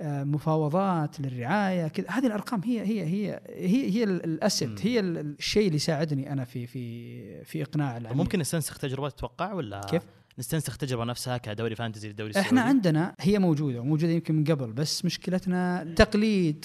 آه، 0.00 0.24
مفاوضات 0.24 1.20
للرعاية 1.20 1.88
كذا. 1.88 2.06
هذه 2.10 2.26
الأرقام 2.26 2.60
هي 2.64 2.80
هي 2.80 3.04
هي 3.04 3.40
هي 3.48 3.90
هي 3.90 4.04
ال- 4.04 4.12
مم. 4.12 4.20
الاسيت 4.24 4.86
هي 4.86 5.00
ال- 5.00 5.18
الشيء 5.38 5.64
اللي 5.66 5.76
يساعدني 5.76 6.32
أنا 6.32 6.44
في 6.44 6.66
في 6.66 7.44
في 7.44 7.62
إقناع 7.62 7.96
العميل. 7.96 8.18
ممكن 8.18 8.38
نستنسخ 8.38 8.78
تجربه 8.78 9.08
تتوقع 9.08 9.52
ولا 9.52 9.80
كيف؟ 9.80 10.02
نستنسخ 10.38 10.72
التجربه 10.72 11.04
نفسها 11.04 11.36
كدوري 11.38 11.74
فانتزي 11.74 12.08
للدوري 12.08 12.30
السعودي؟ 12.30 12.48
إحنا 12.48 12.60
عندنا 12.62 13.14
هي 13.20 13.38
موجودة 13.38 13.80
وموجوده 13.80 14.12
يمكن 14.12 14.34
من 14.34 14.44
قبل 14.44 14.72
بس 14.72 15.04
مشكلتنا 15.04 15.94
تقليد 15.96 16.64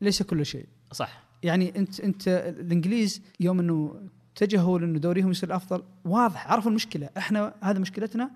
ليس 0.00 0.22
كل 0.22 0.46
شيء. 0.46 0.66
صح. 0.92 1.24
يعني 1.42 1.78
أنت 1.78 2.00
أنت 2.00 2.28
الإنجليز 2.28 3.22
يوم 3.40 3.60
إنه 3.60 4.02
اتجهوا 4.36 4.78
لأنه 4.78 4.98
دوريهم 4.98 5.30
يصير 5.30 5.56
افضل 5.56 5.82
واضح 6.04 6.52
عرفوا 6.52 6.70
المشكلة. 6.70 7.10
إحنا 7.16 7.54
هذا 7.62 7.78
مشكلتنا 7.78 8.30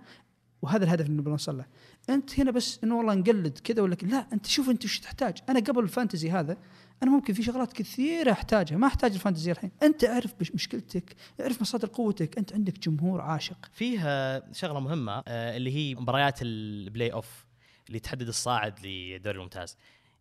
وهذا 0.62 0.84
الهدف 0.84 1.06
اللي 1.06 1.22
بنوصل 1.22 1.58
له. 1.58 1.64
أنت 2.10 2.40
هنا 2.40 2.50
بس 2.50 2.80
إنه 2.84 2.98
والله 2.98 3.14
نقلد 3.14 3.58
كذا 3.58 3.82
ولا 3.82 3.94
لا 4.02 4.26
أنت 4.32 4.46
شوف 4.46 4.70
أنت 4.70 4.84
وش 4.84 4.98
تحتاج. 4.98 5.38
أنا 5.48 5.60
قبل 5.60 5.82
الفانتزي 5.82 6.30
هذا 6.30 6.56
أنا 7.02 7.10
ممكن 7.10 7.34
في 7.34 7.42
شغلات 7.42 7.72
كثيرة 7.72 8.32
أحتاجها. 8.32 8.76
ما 8.76 8.86
أحتاج 8.86 9.12
الفانتزي 9.12 9.52
الحين. 9.52 9.70
أنت 9.82 10.04
أعرف 10.04 10.34
مشكلتك 10.54 11.16
أعرف 11.40 11.60
مصادر 11.60 11.88
قوتك. 11.88 12.38
أنت 12.38 12.52
عندك 12.52 12.78
جمهور 12.78 13.20
عاشق. 13.20 13.68
فيه 13.72 14.00
آه، 14.04 14.42
شغلة 14.52 14.80
مهمة 14.80 15.22
آه، 15.28 15.56
اللي 15.56 15.76
هي 15.76 15.94
مباريات 15.94 16.38
البلاي 16.42 17.12
أوف 17.12 17.46
اللي 17.88 17.98
تحدد 17.98 18.28
الصاعد 18.28 18.86
للدوري 18.86 19.36
الممتاز. 19.36 19.76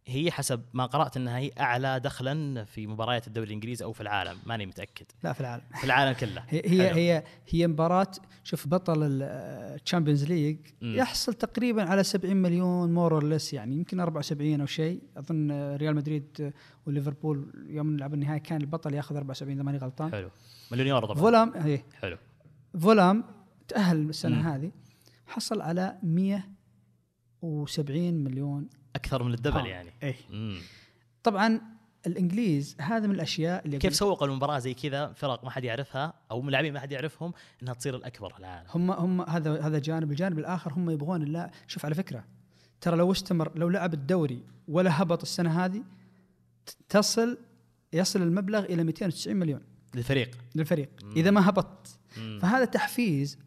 هي 0.07 0.31
حسب 0.31 0.61
ما 0.73 0.85
قرأت 0.85 1.17
إنها 1.17 1.37
هي 1.37 1.51
أعلى 1.59 1.99
دخلا 1.99 2.63
في 2.63 2.87
مباريات 2.87 3.27
الدوري 3.27 3.47
الإنجليزي 3.47 3.85
أو 3.85 3.93
في 3.93 4.01
العالم. 4.01 4.37
ماني 4.45 4.65
متأكد. 4.65 5.05
لا 5.23 5.33
في 5.33 5.41
العالم. 5.41 5.63
في 5.75 5.83
العالم 5.83 6.13
كله. 6.13 6.43
هي 6.49 6.61
هي. 6.65 6.95
هي, 6.95 7.23
هي 7.47 7.67
مباراة 7.67 8.11
شوف 8.43 8.67
بطل 8.67 8.99
ال 9.01 9.14
Champions 9.14 10.25
League. 10.25 10.57
يحصل 10.81 11.33
تقريبا 11.33 11.83
على 11.83 12.03
70 12.03 12.37
مليون 12.37 12.93
more 12.93 13.13
or 13.13 13.23
less 13.23 13.53
يعني 13.53 13.75
يمكن 13.75 13.99
74 13.99 14.61
أو 14.61 14.65
شيء. 14.65 15.01
أظن 15.17 15.75
ريال 15.75 15.95
مدريد 15.95 16.53
وليفربول 16.85 17.65
يوم 17.69 17.93
نلعب 17.93 18.13
النهائي 18.13 18.39
كان 18.39 18.61
البطل 18.61 18.93
ياخذ 18.93 19.15
74 19.15 19.53
إذا 19.53 19.63
ماني 19.63 19.77
غلطان. 19.77 20.11
حلو. 20.11 20.29
مليون 20.71 20.87
يورو 20.87 21.07
طبعا. 21.07 21.19
فولام 21.19 21.53
هي 21.55 21.83
حلو. 21.93 22.17
فولام 22.79 23.23
تأهل 23.67 24.09
السنة 24.09 24.35
مم. 24.35 24.47
هذه 24.47 24.71
حصل 25.27 25.61
على 25.61 25.97
170 26.03 28.13
مليون 28.13 28.69
أكثر 28.95 29.23
من 29.23 29.33
ال 29.33 29.36
double 29.36 29.51
pound. 29.51 29.67
يعني. 29.67 29.91
اي 30.03 30.15
مم. 30.29 30.57
طبعا 31.23 31.61
الإنجليز 32.07 32.75
هذا 32.81 33.07
من 33.07 33.15
الأشياء 33.15 33.65
اللي 33.65 33.77
كيف 33.77 33.95
سوقوا 33.95 34.27
المباراة 34.27 34.59
زي 34.59 34.73
كذا؟ 34.73 35.13
فرق 35.13 35.43
ما 35.43 35.49
حد 35.49 35.63
يعرفها 35.63 36.13
أو 36.31 36.41
ملاعبين 36.41 36.73
ما 36.73 36.79
حد 36.79 36.91
يعرفهم 36.91 37.33
إنها 37.63 37.73
تصير 37.73 37.95
الأكبر 37.95 38.33
العالم 38.39 38.67
هم 38.69 38.91
هم 38.91 39.21
هذا 39.21 39.61
هذا 39.61 39.79
جانب. 39.79 40.11
الجانب 40.11 40.39
الآخر 40.39 40.73
هم 40.73 40.89
يبغون 40.89 41.23
اللاعب 41.23 41.51
شوف 41.67 41.85
على 41.85 41.95
فكرة 41.95 42.25
ترى 42.81 42.95
لو 42.97 43.11
استمر 43.11 43.57
لو 43.57 43.69
لعب 43.69 43.93
الدوري 43.93 44.43
ولا 44.67 45.01
هبط 45.01 45.21
السنة 45.21 45.65
هذه 45.65 45.83
تصل 46.89 47.37
يصل 47.93 48.21
المبلغ 48.21 48.65
إلى 48.65 48.83
290 48.83 49.35
مليون. 49.35 49.61
للفريق. 49.95 50.37
للفريق. 50.55 50.89
مم. 51.03 51.11
إذا 51.11 51.31
ما 51.31 51.49
هبط. 51.49 51.99
مم. 52.17 52.39
فهذا 52.41 52.65
تحفيز. 52.65 53.39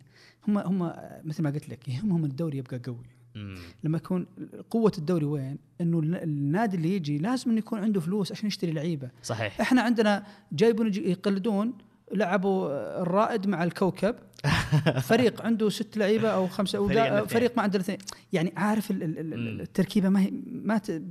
هم 0.49 0.59
هم 0.59 0.93
مثل 1.25 1.43
ما 1.43 1.51
قلت 1.51 1.69
لك 1.69 1.89
يهمهم 1.89 2.25
الدوري 2.25 2.59
يبقى 2.59 2.81
قوي. 2.87 3.18
مم. 3.39 3.57
لما 3.85 3.97
يكون 3.97 4.27
قوة 4.71 4.93
الدوري 4.99 5.25
وين؟ 5.25 5.59
إنه 5.81 5.99
ال- 5.99 6.23
النادي 6.23 6.77
اللي 6.77 6.97
يجي 6.97 7.19
لازم 7.19 7.51
إنه 7.51 7.59
يكون 7.59 7.79
عنده 7.79 8.01
فلوس 8.01 8.33
عشان 8.33 8.47
يشتري 8.47 8.73
لعيبة 8.73 9.11
صحيح 9.23 9.61
إحنا 9.61 9.83
عندنا 9.83 10.27
جايبون 10.53 10.95
يقلدون 10.95 11.73
لعبوا 12.15 12.69
الرائد 13.03 13.47
مع 13.47 13.65
الكوكب 13.65 14.15
فريق 15.11 15.43
عنده 15.43 15.69
ست 15.69 15.97
لعيبة 15.97 16.29
أو 16.29 16.47
خمسة 16.49 16.87
اثنين. 16.87 17.27
فريق 17.27 17.57
ما 17.57 17.63
عنده 17.63 17.79
اثنين 17.79 17.99
يعني 18.33 18.53
عارف. 18.57 18.89
التركيبة 18.91 20.09
ما 20.09 20.21
هي 20.21 20.31
ما 20.47 20.79
ت- 20.79 21.03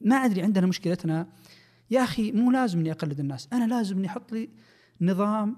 ما 0.00 0.16
أدري 0.16 0.42
عندنا 0.42 0.66
مشكلتنا 0.66 1.26
يا 1.90 2.02
أخي 2.04 2.32
مو 2.32 2.50
لازم 2.50 2.78
إني 2.78 2.92
أقلد 2.92 3.20
الناس 3.20 3.48
أنا 3.52 3.64
لازم 3.74 3.96
إني 3.98 4.06
أحط 4.06 4.32
لي 4.32 4.48
نظام 5.00 5.56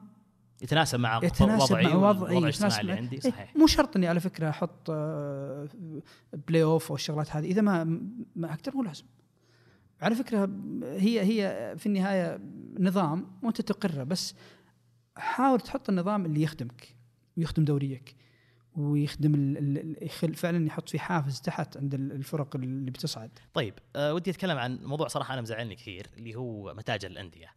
يتناسب 0.62 1.00
مع 1.00 1.20
يتناسب 1.22 1.72
وضعي 1.72 1.86
مع 1.86 1.94
وضعي 1.94 2.38
الاجتماعي 2.38 2.48
يتناسب 2.48 2.80
اللي 2.80 2.92
عندي 2.92 3.14
إيه، 3.16 3.20
صحيح. 3.20 3.56
مو 3.56 3.66
شرط 3.66 3.96
إني 3.96 4.06
على 4.08 4.20
فكرة 4.20 4.48
أحط 4.48 4.90
آه، 4.90 5.68
playoff 6.48 6.88
أو 6.88 6.94
الشغلات 6.94 7.36
هذه. 7.36 7.46
إذا 7.46 7.62
ما 7.62 7.84
ما 8.36 8.52
أقدر 8.52 8.74
مو 8.76 8.82
لازم. 8.82 9.04
على 10.02 10.14
فكرة 10.14 10.50
هي 10.82 11.20
هي 11.20 11.74
في 11.78 11.86
النهاية 11.86 12.40
نظام 12.78 13.26
وأنت 13.42 13.60
تقره 13.60 14.02
بس 14.04 14.34
حاول 15.16 15.60
تحط 15.60 15.88
النظام 15.88 16.24
اللي 16.26 16.42
يخدمك 16.42 16.96
ويخدم 17.36 17.64
دوريك 17.64 18.16
ويخدم 18.76 19.56
يخل 20.02 20.34
فعلا 20.34 20.66
يحط 20.66 20.88
في 20.88 20.98
حافز 20.98 21.40
تحت 21.40 21.76
عند 21.76 21.94
ال- 21.94 22.12
الفرق 22.12 22.56
اللي 22.56 22.90
بتصعد. 22.90 23.38
طيب 23.54 23.74
آه 23.96 24.14
ودي 24.14 24.30
أتكلم 24.30 24.58
عن 24.58 24.78
موضوع 24.82 25.08
صراحة 25.08 25.34
أنا 25.34 25.42
مزعلني 25.42 25.74
كثير 25.74 26.06
اللي 26.18 26.34
هو 26.34 26.74
متاجر 26.74 27.08
الأندية. 27.10 27.48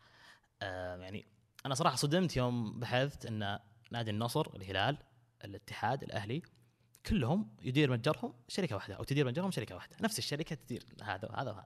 آه 0.61 0.97
يعني 0.97 1.25
أنا 1.65 1.75
صراحة 1.75 1.95
صدمت 1.95 2.37
يوم 2.37 2.79
بحثت 2.79 3.25
إن 3.25 3.59
نادي 3.91 4.11
النصر 4.11 4.55
الهلال 4.55 4.97
الاتحاد 5.45 6.03
الأهلي 6.03 6.41
كلهم 7.05 7.47
يدير 7.63 7.91
متجرهم 7.91 8.33
شركة 8.47 8.75
واحدة 8.75 8.95
أو 8.95 9.03
تدير 9.03 9.25
متجرهم 9.27 9.51
شركة 9.51 9.75
واحدة. 9.75 9.95
نفس 10.01 10.19
الشركة 10.19 10.55
تدير 10.55 10.83
هذا 11.03 11.29
وهذا 11.29 11.51
وهذا. 11.51 11.65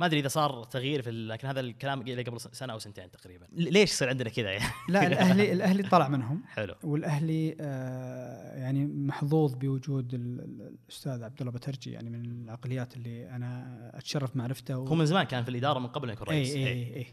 ما 0.00 0.06
أدري 0.06 0.20
إذا 0.20 0.28
صار 0.28 0.64
تغيير 0.64 1.02
في 1.02 1.10
لكن 1.10 1.48
هذا 1.48 1.60
الكلام 1.60 2.02
قبل 2.02 2.40
سنة 2.40 2.72
أو 2.72 2.78
سنتين 2.78 3.10
تقريبا. 3.10 3.46
ليش 3.52 3.90
يصير 3.92 4.08
عندنا 4.08 4.28
كذا 4.30 4.50
يعني؟ 4.50 4.64
لا 4.88 5.06
الأهلي 5.06 5.52
الأهلي 5.52 5.82
طلع 5.82 6.08
منهم. 6.08 6.42
حلو. 6.46 6.74
والأهلي 6.82 7.56
آه، 7.60 8.56
يعني 8.58 8.86
محظوظ 8.86 9.54
بوجود 9.54 10.14
ال- 10.14 10.40
ال- 10.40 10.78
الأستاذ 10.84 11.22
عبد 11.22 11.40
الله 11.40 11.52
بترجي 11.52 11.90
يعني 11.92 12.10
من 12.10 12.24
العقليات 12.44 12.96
اللي 12.96 13.30
أنا 13.30 13.90
أتشرف 13.94 14.36
معرفته 14.36 14.78
و... 14.78 14.86
هو 14.86 14.94
من 14.94 15.06
زمان 15.06 15.24
كان 15.24 15.44
في 15.44 15.50
الإدارة 15.50 15.78
من 15.78 15.86
قبل 15.86 16.04
إنه 16.04 16.12
يكون 16.12 16.26
رئيس. 16.28 16.54
اي 16.54 16.66
اي 16.66 16.96
اي 16.96 17.06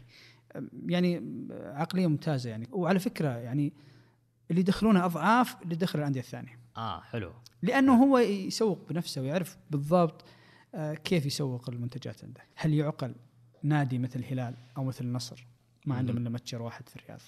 يعني 0.86 1.22
عقلية 1.50 2.06
ممتازة 2.06 2.50
يعني. 2.50 2.68
وعلى 2.72 2.98
فكرة 2.98 3.28
يعني 3.28 3.72
اللي 4.50 4.60
يدخلونه 4.60 5.04
أضعاف 5.04 5.62
اللي 5.62 5.74
دخل 5.74 5.98
الأندية 5.98 6.20
الثانية. 6.20 6.58
آه 6.76 7.00
حلو. 7.00 7.32
لأنه 7.62 8.04
هو 8.04 8.18
يسوق 8.18 8.88
بنفسه 8.88 9.22
ويعرف 9.22 9.58
بالضبط 9.70 10.24
آه، 10.74 10.94
كيف 10.94 11.26
يسوق 11.26 11.70
المنتجات 11.70 12.24
عنده. 12.24 12.40
هل 12.54 12.74
يعقل 12.74 13.14
نادي 13.62 13.98
مثل 13.98 14.18
الهلال 14.18 14.54
أو 14.76 14.84
مثل 14.84 15.04
النصر 15.04 15.46
ما 15.86 15.94
عندهم. 15.94 16.16
إلا 16.16 16.30
متجر 16.30 16.62
واحد 16.62 16.88
في 16.88 16.96
الرياض. 16.96 17.20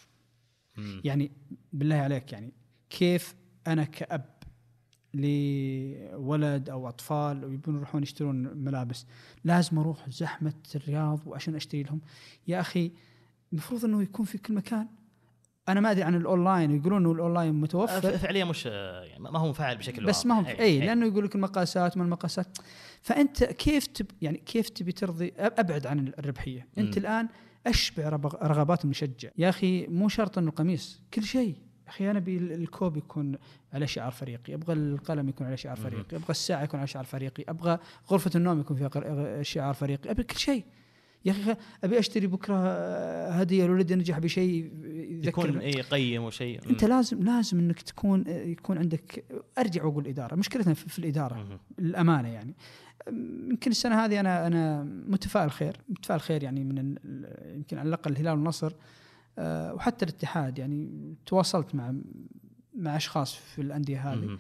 مم. 0.77 1.01
يعني 1.05 1.31
بالله 1.73 1.97
عليك 1.97 2.33
يعني 2.33 2.53
كيف 2.91 3.35
أنا 3.67 3.85
كأب 3.85 4.35
لولد 5.15 6.71
أو 6.71 6.89
أطفال 6.89 7.45
ويبون 7.45 7.77
يروحون 7.77 8.03
يشترون 8.03 8.37
ملابس 8.37 9.07
لازم 9.45 9.79
أروح 9.79 10.11
زحمة 10.11 10.55
الرياض 10.75 11.27
وعشان 11.27 11.55
أشتري 11.55 11.83
لهم؟ 11.83 12.01
يا 12.49 12.61
أخي 12.61 12.93
المفروض 13.55 13.85
إنه 13.85 14.03
يكون 14.03 14.27
في 14.27 14.38
كل 14.38 14.55
مكان. 14.55 14.87
أنا 15.69 15.81
ما 15.81 15.90
أدري 15.90 16.03
عن 16.03 16.14
الأونلاين 16.14 16.71
ويقولون 16.71 17.01
إنه 17.03 17.12
الأونلاين 17.12 17.55
متوفر. 17.55 18.19
فعليا 18.19 18.45
مش 18.45 18.67
يعني 18.67 19.19
ما 19.23 19.38
هو 19.38 19.49
مفعل 19.49 19.77
بشكل 19.77 20.05
بس 20.05 20.27
ما 20.27 20.35
هو. 20.40 20.47
اي 20.47 20.59
إيه 20.61 20.81
لأنه 20.81 21.07
يقول 21.07 21.25
لك 21.25 21.35
المقاسات 21.35 21.97
ما 21.97 22.05
المقاسات. 22.05 22.59
فأنت 23.03 23.45
كيف 23.45 23.87
تب 23.87 24.07
يعني 24.23 24.38
كيف 24.38 24.69
تبي 24.69 24.93
ترضي 24.93 25.33
أبعد 25.38 25.87
عن 25.87 26.12
الربحية. 26.19 26.67
أنت 26.79 26.99
مم. 26.99 27.05
الآن 27.05 27.29
أشبع 27.67 28.09
رغبات 28.43 28.85
المشجع 28.85 29.29
يا 29.38 29.49
أخي 29.49 29.87
مو 29.87 30.09
شرط 30.09 30.38
إنه 30.38 30.49
القميص 30.49 31.01
كل 31.14 31.23
شيء. 31.23 31.55
يا 31.85 31.88
أخي 31.90 32.11
أنا 32.11 32.19
أبي 32.19 32.37
ال- 32.37 32.53
الكوب 32.53 32.97
يكون 32.97 33.38
على 33.73 33.87
شعار 33.87 34.12
فريقي 34.12 34.55
أبغى 34.55 34.73
القلم 34.73 35.29
يكون 35.29 35.47
على 35.47 35.57
شعار. 35.57 35.77
فريقي 35.77 36.17
أبغى 36.17 36.31
الساعة 36.31 36.62
يكون 36.62 36.81
على 36.81 36.87
شعار 36.87 37.05
فريقي 37.05 37.45
أبغى 37.49 37.79
غرفة 38.11 38.31
النوم 38.35 38.61
يكون 38.61 38.77
فيها 38.77 39.43
شعار 39.43 39.75
فريقي 39.75 40.11
أبي 40.11 40.23
كل 40.23 40.37
شيء. 40.38 40.64
يا 41.25 41.33
أخي 41.33 41.57
أبي 41.85 41.99
أشتري 41.99 42.27
بكرة 42.27 42.57
آه، 42.57 43.31
هدية 43.31 43.67
لولدي 43.67 43.95
نجح 43.95 44.19
بشيء 44.19 44.73
يكون 45.25 45.59
إي 45.59 45.81
قيم 45.81 46.23
وشيء. 46.23 46.71
أنت 46.71 46.85
لازم 46.85 47.23
لازم 47.23 47.59
إنك 47.59 47.83
تكون 47.83 48.25
يكون 48.27 48.79
عندك 48.79 49.25
أرجع 49.59 49.85
وأقول 49.85 50.07
إدارة 50.07 50.35
مشكلتنا 50.35 50.75
في, 50.75 50.99
الإدارة. 50.99 51.61
الامانه 51.79 52.29
يعني. 52.29 52.55
يمكن 53.51 53.71
السنة 53.71 54.05
هذه 54.05 54.21
أنا 54.21 54.47
أنا 54.47 54.83
متفائل 55.07 55.51
خير 55.51 55.77
متفائل 55.89 56.21
خير 56.21 56.43
يعني 56.43 56.65
من 56.65 56.97
يمكن 57.55 57.79
على 57.79 57.89
الأقل 57.89 58.13
الهلال 58.13 58.33
والنصر 58.33 58.73
أه، 59.39 59.75
وحتى 59.75 60.05
الاتحاد 60.05 60.59
يعني 60.59 61.15
تواصلت 61.27 61.75
مع 61.75 61.95
مع 62.77 62.97
أشخاص 62.97 63.35
في 63.35 63.63
الأندية 63.63 64.13
هذه. 64.13 64.39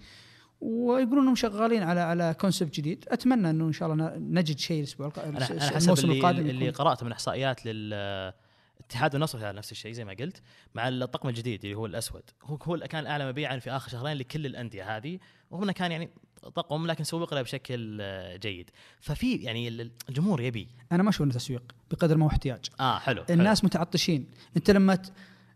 ويقولون 0.64 1.18
إنهم 1.22 1.34
شغالين 1.34 1.82
على 1.82 2.00
على 2.00 2.34
كونسبت 2.40 2.74
جديد. 2.74 3.04
أتمنى 3.08 3.50
إنه 3.50 3.64
إن 3.64 3.72
شاء 3.72 3.92
الله 3.92 4.14
نجد 4.16 4.58
شيء 4.58 4.78
الأسبوع 4.78 5.12
الموسم 5.16 6.04
اللي, 6.10 6.18
القادم 6.18 6.46
اللي 6.46 6.66
يكون- 6.66 6.84
قرأته 6.86 7.06
من 7.06 7.12
إحصائيات 7.12 7.66
للاتحاد 7.66 9.14
والنصر 9.14 9.38
والهلال 9.38 9.56
نفس 9.56 9.72
الشيء 9.72 9.92
زي 9.92 10.04
ما 10.04 10.12
قلت 10.20 10.42
مع 10.74 10.88
الطقم 10.88 11.28
الجديد 11.28 11.64
اللي 11.64 11.76
هو 11.76 11.86
الأسود. 11.86 12.22
هو 12.44 12.58
هو 12.62 12.74
اللي 12.74 12.88
كان 12.88 13.00
الاعلى 13.02 13.28
مبيعا 13.28 13.58
في 13.58 13.70
آخر 13.70 13.90
شهرين 13.90 14.16
لكل 14.16 14.46
الأندية 14.46 14.96
هذه 14.96 15.18
انه 15.52 15.72
كان 15.72 15.92
يعني 15.92 16.10
طقم 16.54 16.86
لكن 16.86 17.04
سوق 17.04 17.34
له 17.34 17.42
بشكل 17.42 17.98
آه، 18.00 18.36
جيد. 18.36 18.70
ففي 19.00 19.34
يعني 19.36 19.68
ال- 19.68 19.90
الجمهور 20.08 20.40
يبي. 20.40 20.68
أنا 20.92 21.02
ما 21.02 21.08
أشوف 21.10 21.22
إنه 21.22 21.32
تسويق 21.34 21.62
بقدر 21.90 22.16
ما 22.16 22.24
هو 22.24 22.28
احتياج. 22.28 22.64
آه 22.80 22.98
حلو 22.98 23.24
حلو. 23.24 23.40
الناس 23.40 23.64
متعطشين. 23.64 24.26
أنت 24.56 24.70
لما 24.70 24.94
ت... 24.94 25.12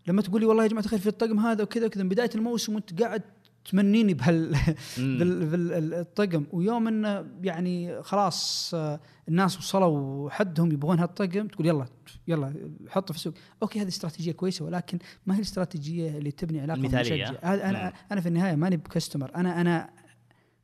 لما 0.07 0.21
تقول 0.21 0.41
لي 0.41 0.47
والله 0.47 0.63
يا 0.63 0.67
جماعة 0.69 0.83
الخير 0.83 0.99
في 0.99 1.07
الطقم 1.07 1.39
هذا 1.39 1.63
وكذا 1.63 1.85
وكذا 1.85 2.03
من 2.03 2.09
بداية 2.09 2.29
الموسم 2.35 2.75
وأنت 2.75 3.01
قاعد 3.01 3.21
تمنيني 3.65 4.13
بهال. 4.13 4.57
بالطقم 5.19 6.45
ويوم 6.51 6.87
انه 6.87 7.25
يعني 7.41 8.03
خلاص 8.03 8.71
آه، 8.73 8.99
الناس 9.27 9.57
وصلوا 9.57 10.29
حدهم 10.29 10.71
يبغون 10.71 10.99
هالطقم 10.99 11.47
تقول 11.47 11.67
يلا 11.67 11.85
يلا 12.27 12.71
حطه 12.89 13.11
في 13.11 13.19
السوق. 13.19 13.33
أوكي 13.61 13.81
هذه 13.81 13.87
استراتيجية 13.87 14.31
كويسة 14.31 14.65
ولكن 14.65 14.99
ما 15.25 15.33
هي 15.33 15.37
الاستراتيجية 15.37 16.17
اللي 16.17 16.31
تبني 16.31 16.61
علاقة 16.61 16.77
المثالية. 16.77 17.25
بالمشجع 17.25 17.53
هذا 17.53 17.69
أنا 17.69 17.85
مم. 17.85 17.93
أنا 18.11 18.21
في 18.21 18.27
النهاية 18.27 18.55
ماني 18.55 18.77
بكستمر 18.77 19.35
أنا 19.35 19.61
أنا 19.61 19.89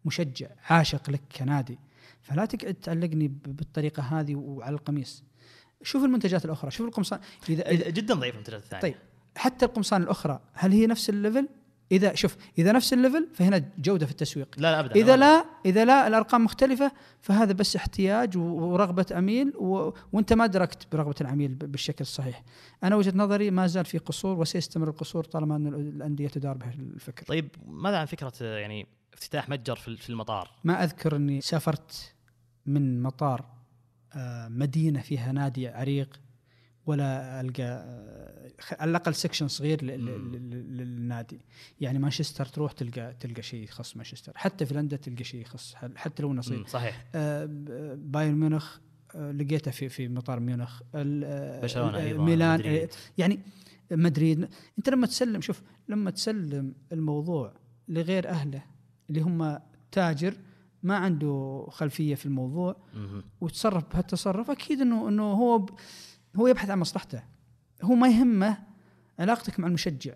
مشجع 0.06 0.48
عاشق 0.70 1.10
لك 1.10 1.22
كنادي. 1.38 1.80
فلا 2.22 2.46
تقعد 2.46 2.74
تعلقني 2.74 3.28
بالطريقة 3.28 4.04
هذه 4.04 4.36
وعلى 4.36 4.74
القميص. 4.74 5.24
شوف 5.84 6.04
المنتجات 6.04 6.46
الأخرى. 6.46 6.72
شوف 6.72 6.88
القمصان. 6.88 7.20
اذا, 7.50 7.90
جدا 7.90 8.14
ضعيف 8.14 8.34
المنتجات 8.34 8.64
الثانية. 8.64 8.82
طيب 8.82 8.96
حتى 9.38 9.66
القمصان 9.66 10.04
الأخرى 10.04 10.40
هل 10.54 10.72
هي 10.72 10.88
نفس 10.88 11.10
ال 11.10 11.15
level؟ 11.15 11.48
اذا 11.92 12.16
شوف 12.16 12.38
إذا 12.58 12.72
نفس 12.72 12.94
ال 12.94 13.00
level 13.00 13.28
فهنا 13.34 13.72
جودة 13.78 14.06
في 14.06 14.12
التسويق 14.12 14.56
لا 14.58 14.72
لا 14.72 14.80
ابدا 14.80 14.96
إذا 14.96 15.16
لا 15.16 15.46
إذا 15.66 15.86
لا 15.86 16.08
الأرقام 16.08 16.44
مختلفة 16.44 16.92
فهذا 17.22 17.54
بس 17.54 17.76
احتياج 17.76 18.38
ورغبة 18.38 19.06
عميل 19.12 19.54
و... 19.58 19.92
وأنت 20.14 20.34
ما 20.34 20.46
دركت 20.46 20.88
برغبة 20.92 21.16
العميل 21.22 21.56
بالشكل 21.56 22.02
الصحيح. 22.02 22.44
أنا 22.84 22.96
وجهة 22.96 23.14
نظري 23.16 23.52
ما 23.52 23.68
زال 23.68 23.86
في 23.86 23.98
قصور 23.98 24.40
وسيستمر 24.40 24.90
القصور 24.90 25.24
طالما 25.24 25.56
أن 25.56 25.68
الأندية 25.68 26.28
تدار 26.28 26.58
بهالفكر. 26.58 27.26
طيب 27.26 27.50
ماذا 27.66 27.98
عن 27.98 28.06
فكرة 28.06 28.34
يعني 28.42 28.88
افتتاح 29.14 29.50
متجر 29.50 29.76
في 29.76 29.98
في 29.98 30.10
المطار 30.10 30.52
ما 30.64 30.84
أذكر 30.84 31.16
أني 31.16 31.42
سافرت 31.42 32.14
من 32.66 33.04
مطار 33.04 33.46
آه، 34.14 34.48
مدينة 34.48 35.02
فيها 35.02 35.32
نادي 35.32 35.68
عريق 35.68 36.20
ولا 36.86 37.42
ألقى 37.42 37.64
على 38.80 38.90
الأقل 38.90 39.16
section 39.16 39.48
صغير 39.48 39.84
للنادي. 39.84 41.40
يعني 41.82 42.00
مانشستر 42.00 42.46
تروح 42.46 42.72
تلقى 42.72 43.16
تلقى 43.20 43.42
شيء 43.42 43.64
يخص 43.64 43.96
مانشستر. 43.98 44.32
حتى 44.36 44.66
فنلندا 44.66 44.98
تلقى 44.98 45.24
شيء 45.24 45.42
يخص 45.42 45.76
حتى 45.96 46.24
لو 46.24 46.32
إنه 46.32 46.42
صغير. 46.42 46.60
مم، 46.60 46.66
صحيح. 46.66 47.06
آه، 47.16 47.50
بايرن 47.96 48.36
ميونخ 48.36 48.78
آه، 49.16 49.32
لقيته 49.32 49.72
في 49.72 49.90
في 49.90 50.08
مطار 50.08 50.40
ميونخ. 50.40 50.82
برشلونة 50.94 51.98
آه، 51.98 52.14
ميلان 52.14 52.60
مدريد. 52.60 52.90
يعني 53.18 53.40
مدريد. 53.92 54.48
أنت 54.78 54.90
لما 54.90 55.08
تسلم 55.08 55.42
شوف 55.42 55.62
لما 55.88 56.12
تسلم 56.12 56.76
الموضوع 56.92 57.54
لغير 57.88 58.30
أهله 58.30 58.64
اللي 59.10 59.22
هم 59.22 59.60
تاجر 59.92 60.34
ما 60.84 60.96
عنده 60.96 61.66
خلفية 61.70 62.16
في 62.16 62.26
الموضوع. 62.26 62.76
وتصرف 63.42 63.84
بهالتصرف 63.94 64.52
أكيد 64.52 64.82
إنه 64.82 65.10
إنه 65.10 65.24
هو 65.24 65.58
ب 65.58 65.70
هو 66.36 66.48
يبحث 66.48 66.70
عن 66.70 66.80
مصلحته. 66.80 67.24
هو 67.84 67.96
ما 67.96 68.08
يهمه 68.08 68.58
علاقتك 69.20 69.60
مع 69.60 69.68
المشجع 69.68 70.14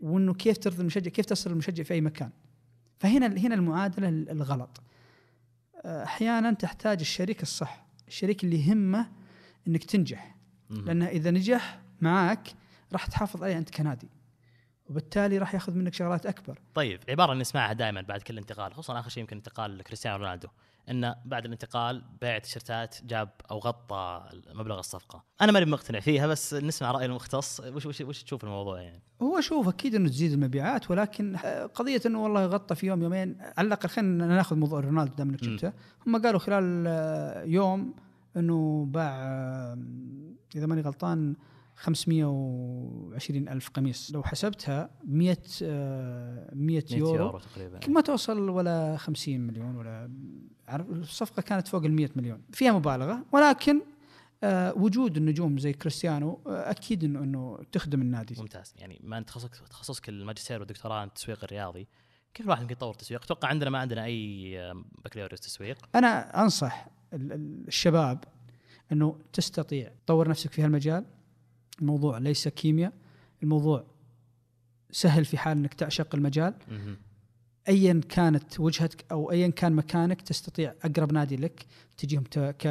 وإنه 0.00 0.34
كيف 0.34 0.58
ترضي 0.58 0.80
المشجع 0.80 1.10
كيف 1.10 1.26
تصل 1.26 1.50
المشجع 1.50 1.84
في 1.84 1.94
أي 1.94 2.00
مكان. 2.00 2.30
فهنا 2.98 3.26
هنا 3.26 3.54
المعادلة 3.54 4.08
الغلط. 4.08 4.80
أحيانا 5.84 6.52
تحتاج 6.52 7.00
الشريك 7.00 7.42
الصح 7.42 7.86
الشريك 8.08 8.44
اللي 8.44 8.68
يهمه 8.68 9.10
إنك 9.68 9.84
تنجح. 9.84 10.36
لأنه 10.70 11.06
إذا 11.06 11.30
نجح 11.30 11.80
معاك 12.00 12.48
راح 12.92 13.06
تحافظ 13.06 13.42
عليه 13.42 13.58
أنت 13.58 13.70
كنادي 13.70 14.08
وبالتالي 14.86 15.38
راح 15.38 15.54
يأخذ 15.54 15.74
منك 15.74 15.94
شغلات 15.94 16.26
أكبر. 16.26 16.58
طيب 16.74 17.00
عبارة 17.08 17.34
نسمعها 17.34 17.72
دائما 17.72 18.00
بعد 18.00 18.22
كل 18.22 18.38
انتقال 18.38 18.72
خصوصا 18.72 19.00
آخر 19.00 19.08
شيء 19.08 19.20
يمكن 19.20 19.36
انتقال 19.36 19.82
كريستيانو 19.82 20.16
رونالدو. 20.16 20.48
انه 20.90 21.14
بعد 21.24 21.44
الانتقال 21.44 22.04
بيع 22.20 22.38
تيشرتات 22.38 22.96
جاب 23.04 23.28
أو 23.50 23.58
غطى 23.58 24.24
مبلغ 24.54 24.78
الصفقة. 24.78 25.24
أنا 25.40 25.52
ماني 25.52 25.66
مقتنع 25.66 26.00
فيها 26.00 26.26
بس 26.26 26.54
نسمع 26.54 26.90
رأي 26.90 27.06
المختص. 27.06 27.60
وش 27.60 27.86
وش 27.86 28.00
وش 28.00 28.22
تشوف 28.22 28.44
الموضوع 28.44 28.80
يعني؟ 28.80 29.02
هو 29.22 29.40
شوف 29.40 29.68
أكيد 29.68 29.94
إنه 29.94 30.08
تزيد 30.08 30.32
المبيعات 30.32 30.90
ولكن 30.90 31.36
آه، 31.36 31.66
قضية 31.66 32.00
إنه 32.06 32.22
والله 32.22 32.46
غطى 32.46 32.74
في 32.74 32.86
يوم 32.86 33.02
يومين 33.02 33.36
على 33.56 33.66
الأقل 33.66 33.88
خلينا 33.88 34.26
ناخذ 34.26 34.56
موضوع 34.56 34.80
رونالدو 34.80 35.14
دام 35.14 35.28
إنك. 35.28 35.40
جبته 35.44 35.72
هم 36.06 36.22
قالوا 36.22 36.40
خلال 36.40 36.84
آه، 36.86 37.44
يوم 37.44 37.94
إنه 38.36 38.86
باع 38.90 39.16
إذا 40.56 40.66
ماني 40.66 40.80
غلطان 40.80 41.34
520 41.82 43.48
ألف 43.48 43.68
قميص. 43.70 44.10
لو 44.14 44.22
حسبتها 44.22 44.90
100 45.04 45.36
آه، 45.62 46.50
100 46.54 46.82
100 46.90 46.98
يورو, 46.98 47.16
يورو. 47.24 47.38
تقريبا. 47.38 47.80
ما 47.88 48.00
توصل 48.00 48.48
ولا 48.50 48.96
50 48.96 49.40
مليون 49.40 49.76
ولا 49.76 50.10
عارف 50.68 50.90
الصفقة 50.90 51.42
كانت 51.42 51.68
فوق 51.68 51.84
ال 51.84 51.92
100 51.92 52.10
مليون. 52.16 52.42
فيها 52.52 52.72
مبالغة 52.72 53.24
ولكن 53.32 53.80
آه، 54.44 54.74
وجود 54.76 55.16
النجوم 55.16 55.58
زي 55.58 55.72
كريستيانو 55.72 56.40
آه، 56.46 56.70
أكيد 56.70 57.04
إنه 57.04 57.18
إنه 57.22 57.58
تخدم 57.72 58.02
النادي. 58.02 58.34
ممتاز. 58.38 58.74
يعني 58.78 59.00
ما 59.04 59.18
أنت 59.18 59.28
تخصصك 59.28 59.54
تخصصك 59.68 60.08
الماجستير 60.08 60.58
والدكتوراه 60.60 61.04
التسويق 61.04 61.44
الرياضي 61.44 61.88
كيف 62.34 62.46
الواحد 62.46 62.62
يمكن 62.62 62.72
يطور 62.72 62.94
تسويق؟ 62.94 63.22
أتوقع 63.24 63.48
عندنا 63.48 63.70
ما 63.70 63.78
عندنا 63.78 64.04
أي 64.04 64.54
بكالوريوس 65.04 65.40
تسويق. 65.40 65.78
أنا 65.94 66.42
أنصح 66.42 66.88
ال- 67.12 67.32
ال- 67.32 67.64
الشباب 67.68 68.24
إنه 68.92 69.18
تستطيع 69.32 69.92
تطور 70.06 70.28
نفسك 70.28 70.50
في 70.52 70.62
هالمجال. 70.62 71.04
الموضوع 71.82 72.18
ليس 72.18 72.48
كيمياء 72.48 72.92
الموضوع 73.42 73.84
سهل 74.90 75.24
في 75.24 75.38
حال 75.38 75.58
إنك 75.58 75.74
تعشق 75.74 76.14
المجال. 76.14 76.54
ايا 77.68 78.00
كانت 78.08 78.60
وجهتك 78.60 79.04
أو 79.12 79.30
ايا 79.30 79.48
كان 79.48 79.72
مكانك 79.72 80.22
تستطيع 80.22 80.74
أقرب 80.84 81.12
نادي 81.12 81.36
لك 81.36 81.66
تجيهم 81.96 82.24
ك 82.34 82.62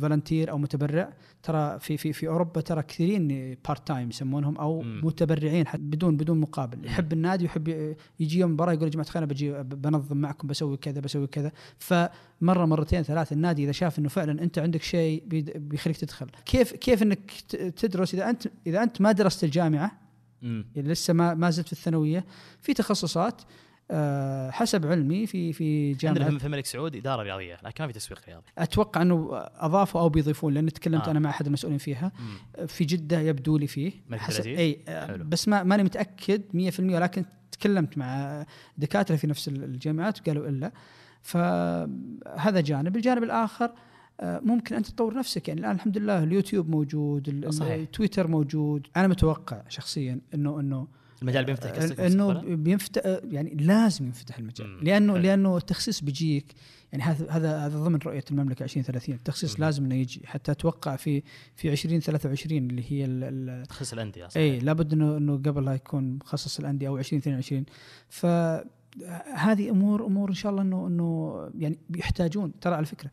volunteer 0.00 0.50
أو 0.50 0.58
متبرع. 0.58 1.12
ترى 1.42 1.78
في 1.78 1.96
في 1.96 2.12
في 2.12 2.28
أوروبا 2.28 2.60
ترى 2.60 2.82
كثيرين 2.82 3.56
part 3.68 3.86
time 3.86 4.08
يسمونهم 4.08 4.58
أو 4.58 4.82
مم. 4.82 5.00
متبرعين 5.04 5.66
حتى 5.66 5.82
بدون 5.82 6.16
بدون 6.16 6.40
مقابل. 6.40 6.86
يحب 6.86 7.12
النادي 7.12 7.44
ويحب 7.44 7.96
يجي 8.20 8.38
يوم 8.38 8.50
مباراه 8.50 8.72
يقول 8.72 8.84
يا 8.84 8.90
جماعة 8.90 9.06
الخير 9.06 9.22
أنا 9.22 9.26
بجي 9.26 9.62
بنظم 9.62 10.16
معكم 10.16 10.48
بسوي 10.48 10.76
كذا 10.76 11.00
بسوي 11.00 11.26
كذا. 11.26 11.52
فمرة 11.78 12.64
مرتين 12.64 13.02
ثلاث 13.02 13.32
النادي 13.32 13.64
إذا 13.64 13.72
شاف 13.72 13.98
إنه 13.98 14.08
فعلا 14.08 14.42
أنت 14.42 14.58
عندك 14.58 14.82
شيء 14.82 15.22
بيخليك 15.56 15.96
تدخل. 15.96 16.26
كيف 16.44 16.72
كيف 16.72 17.02
إنك 17.02 17.30
تدرس؟ 17.76 18.14
إذا 18.14 18.30
أنت 18.30 18.48
إذا 18.66 18.82
أنت 18.82 19.00
ما 19.00 19.12
درست 19.12 19.44
الجامعة. 19.44 20.06
يعني 20.42 20.64
لسه 20.76 21.14
ما 21.14 21.34
ما 21.34 21.50
زلت 21.50 21.66
في 21.66 21.72
الثانوية 21.72 22.24
في 22.60 22.74
تخصصات 22.74 23.42
آه، 23.90 24.50
حسب 24.50 24.86
علمي 24.86 25.26
في 25.26 25.52
في 25.52 25.90
عندنا 25.90 26.12
جامعه 26.12 26.30
في 26.30 26.38
في 26.38 26.46
الملك 26.46 26.66
سعود 26.66 26.96
إدارة 26.96 27.22
رياضية 27.22 27.58
لكن 27.64 27.84
ما 27.84 27.92
في 27.92 27.98
تسويق 27.98 28.20
رياضي 28.28 28.44
أتوقع 28.58 29.02
إنه 29.02 29.28
أضافوا 29.56 30.00
أو 30.00 30.08
بيضيفون 30.08 30.54
لأن 30.54 30.72
تكلمت 30.72 31.08
آه. 31.08 31.10
أنا 31.10 31.18
مع 31.18 31.30
أحد 31.30 31.46
المسؤولين 31.46 31.78
فيها 31.78 32.12
مم. 32.18 32.66
في 32.66 32.84
جدة 32.84 33.20
يبدو 33.20 33.56
لي 33.56 33.66
فيه 33.66 33.92
حسب؟ 34.12 34.46
إي 34.46 34.80
آه، 34.88 35.06
حلو. 35.06 35.24
بس 35.24 35.48
ما 35.48 35.62
ماني 35.62 35.82
متأكد 35.82 36.42
100% 36.52 36.80
ولكن 36.80 37.24
تكلمت 37.52 37.98
مع 37.98 38.44
دكاترة 38.78 39.16
في 39.16 39.26
نفس 39.26 39.48
الجامعات 39.48 40.20
وقالوا 40.20 40.48
إلا 40.48 40.72
فهذا 41.22 42.60
جانب 42.60 42.96
الجانب 42.96 43.22
الآخر 43.22 43.72
آه، 44.20 44.40
ممكن 44.44 44.76
انت 44.76 44.86
تطور 44.86 45.14
نفسك 45.14 45.48
يعني 45.48 45.60
الآن 45.60 45.74
الحمد 45.74 45.98
لله 45.98 46.22
اليوتيوب 46.22 46.70
موجود 46.70 47.50
صحيح. 47.50 47.72
التويتر 47.72 48.26
موجود 48.26 48.86
أنا 48.96 49.08
متوقع 49.08 49.62
شخصيا 49.68 50.20
انه 50.34 50.60
إنه 50.60 50.86
المجال 51.22 51.44
بينفتح 51.44 51.70
قصدك 51.70 52.00
إنه؟ 52.00 52.32
بينفتح 52.54 53.02
يعني 53.30 53.54
لازم 53.54 54.04
ينفتح 54.04 54.38
المجال 54.38 54.68
مم. 54.68 54.80
لأنه 54.82 55.12
حلو. 55.12 55.22
لأنه 55.22 55.56
التخصيص 55.56 56.00
بيجيك 56.00 56.54
يعني 56.92 57.04
هذا 57.04 57.30
هذا 57.30 57.58
هذا 57.66 57.78
ضمن 57.78 57.98
رؤية 58.06 58.24
المملكة 58.30 58.62
2030 58.62 59.14
التخصيص 59.14 59.58
مم. 59.58 59.64
لازم 59.64 59.84
إنه 59.84 59.94
يجي 59.94 60.20
حتى 60.26 60.52
أتوقع 60.52 60.96
في 60.96 61.22
في 61.56 61.72
2023 61.72 62.70
اللي 62.70 62.84
هي 62.88 63.64
تخصص 63.68 63.92
الأندية 63.92 64.26
صحيح. 64.26 64.36
اي 64.36 64.58
لابد 64.58 64.92
إنه 64.92 65.16
إنه 65.16 65.36
قبلها 65.36 65.74
يكون 65.74 66.12
مخصص 66.14 66.58
الأندية 66.58 66.88
أو 66.88 66.98
2022 66.98 67.64
فهذه 68.08 69.70
أمور 69.70 70.06
أمور 70.06 70.28
إن 70.28 70.34
شاء 70.34 70.52
الله 70.52 70.62
إنه 70.62 70.86
إنه 70.86 71.50
يعني 71.58 71.78
بيحتاجون 71.90 72.52
ترى 72.60 72.74
على 72.74 72.86
فكرة 72.86 73.10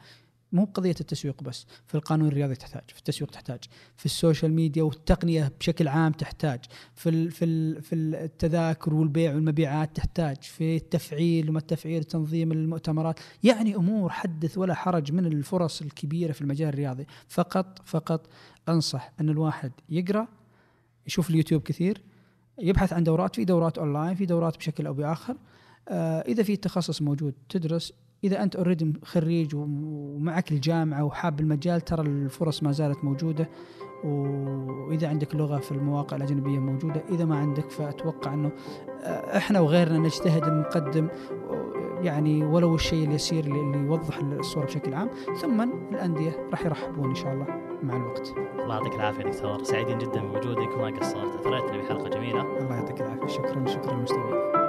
مو 0.54 0.66
بقضيه 0.66 0.96
التسويق 1.02 1.44
بس 1.44 1.66
في 1.88 1.96
القانون 1.96 2.28
الرياضي 2.28 2.56
تحتاج 2.56 2.84
في 2.88 3.00
التسويق 3.00 3.32
تحتاج 3.32 3.60
في 3.98 4.06
ال 4.06 4.13
social 4.13 4.54
media 4.54 4.84
والتقنية 4.84 5.52
بشكل 5.60 5.88
عام 5.88 6.12
تحتاج 6.12 6.60
في 6.96 7.10
ال 7.10 7.32
في 7.32 7.46
ال 7.46 7.82
في 7.82 7.96
التذاكر 7.96 8.94
والبيع 8.94 9.34
والمبيعات 9.34 9.96
تحتاج 9.96 10.38
في 10.42 10.76
التفعيل 10.76 11.50
وما 11.50 11.60
التفعيل 11.60 12.00
وتنظيم 12.00 12.52
المؤتمرات 12.52 13.20
يعني 13.44 13.76
أمور 13.76 14.10
حدث 14.10 14.58
ولا 14.58 14.74
حرج 14.74 15.12
من 15.12 15.26
الفرص 15.26 15.82
الكبيرة 15.82 16.32
في 16.32 16.42
المجال 16.42 16.70
الرياضي. 16.70 17.08
فقط 17.28 17.82
فقط 17.86 18.30
أنصح 18.70 19.12
أن 19.20 19.30
الواحد 19.30 19.72
يقرأ 19.90 20.28
يشوف 21.08 21.30
اليوتيوب 21.30 21.62
كثير 21.62 22.02
يبحث 22.60 22.94
عن 22.94 23.04
دورات 23.04 23.36
في 23.36 23.46
دورات 23.46 23.78
أونلاين 23.78 24.16
في 24.16 24.26
دورات 24.26 24.58
بشكل 24.58 24.88
أو 24.88 24.94
بآخر 24.94 25.38
آه 25.90 26.22
إذا 26.22 26.44
في 26.44 26.56
تخصص 26.56 27.02
موجود 27.02 27.34
تدرس 27.50 27.94
إذا 28.24 28.44
أنت 28.44 28.56
already 28.56 28.94
خريج 29.04 29.56
ومعك 29.56 30.52
الجامعة 30.52 31.04
وحاب 31.04 31.40
المجال 31.40 31.82
ترى 31.82 32.02
الفرص 32.02 32.64
ما 32.64 32.72
زالت 32.72 33.04
موجودة. 33.04 33.50
وإذا 34.04 35.08
عندك 35.08 35.36
لغة 35.36 35.58
في 35.58 35.72
المواقع 35.72 36.18
الأجنبية 36.18 36.60
موجودة. 36.60 37.04
إذا 37.10 37.26
ما 37.26 37.38
عندك 37.38 37.70
فأتوقع 37.70 38.34
إنه 38.34 38.52
آه، 39.04 39.38
إحنا 39.38 39.60
وغيرنا 39.60 39.98
نجتهد 39.98 40.44
نقدم 40.44 41.08
يعني 42.02 42.46
ولو 42.46 42.76
الشيء 42.76 43.08
اليسير 43.08 43.44
اللي 43.46 43.60
اللي 43.60 43.78
يوضح 43.78 44.18
الصورة 44.18 44.66
بشكل 44.66 44.94
عام. 44.94 45.10
ثم 45.42 45.62
الأندية 45.92 46.48
راح 46.52 46.66
يرحبون 46.66 47.10
إن 47.10 47.16
شاء 47.16 47.34
الله 47.34 47.48
مع 47.84 47.98
الوقت. 47.98 48.34
الله 48.64 48.76
يعطيك 48.76 48.96
العافية 48.96 49.24
دكتور 49.24 49.64
سعيدين 49.64 49.98
جدا 49.98 50.22
بوجودك 50.22 50.78
وما 50.78 51.00
قصرت. 51.00 51.36
اثريتنا 51.40 51.78
بحلقة 51.78 52.10
جميلة. 52.10 52.42
الله 52.42 52.76
يعطيك 52.76 53.02
العافية. 53.02 53.28
شكرا 53.28 53.66
شكرا 53.66 53.94
للمستمعين 53.94 54.63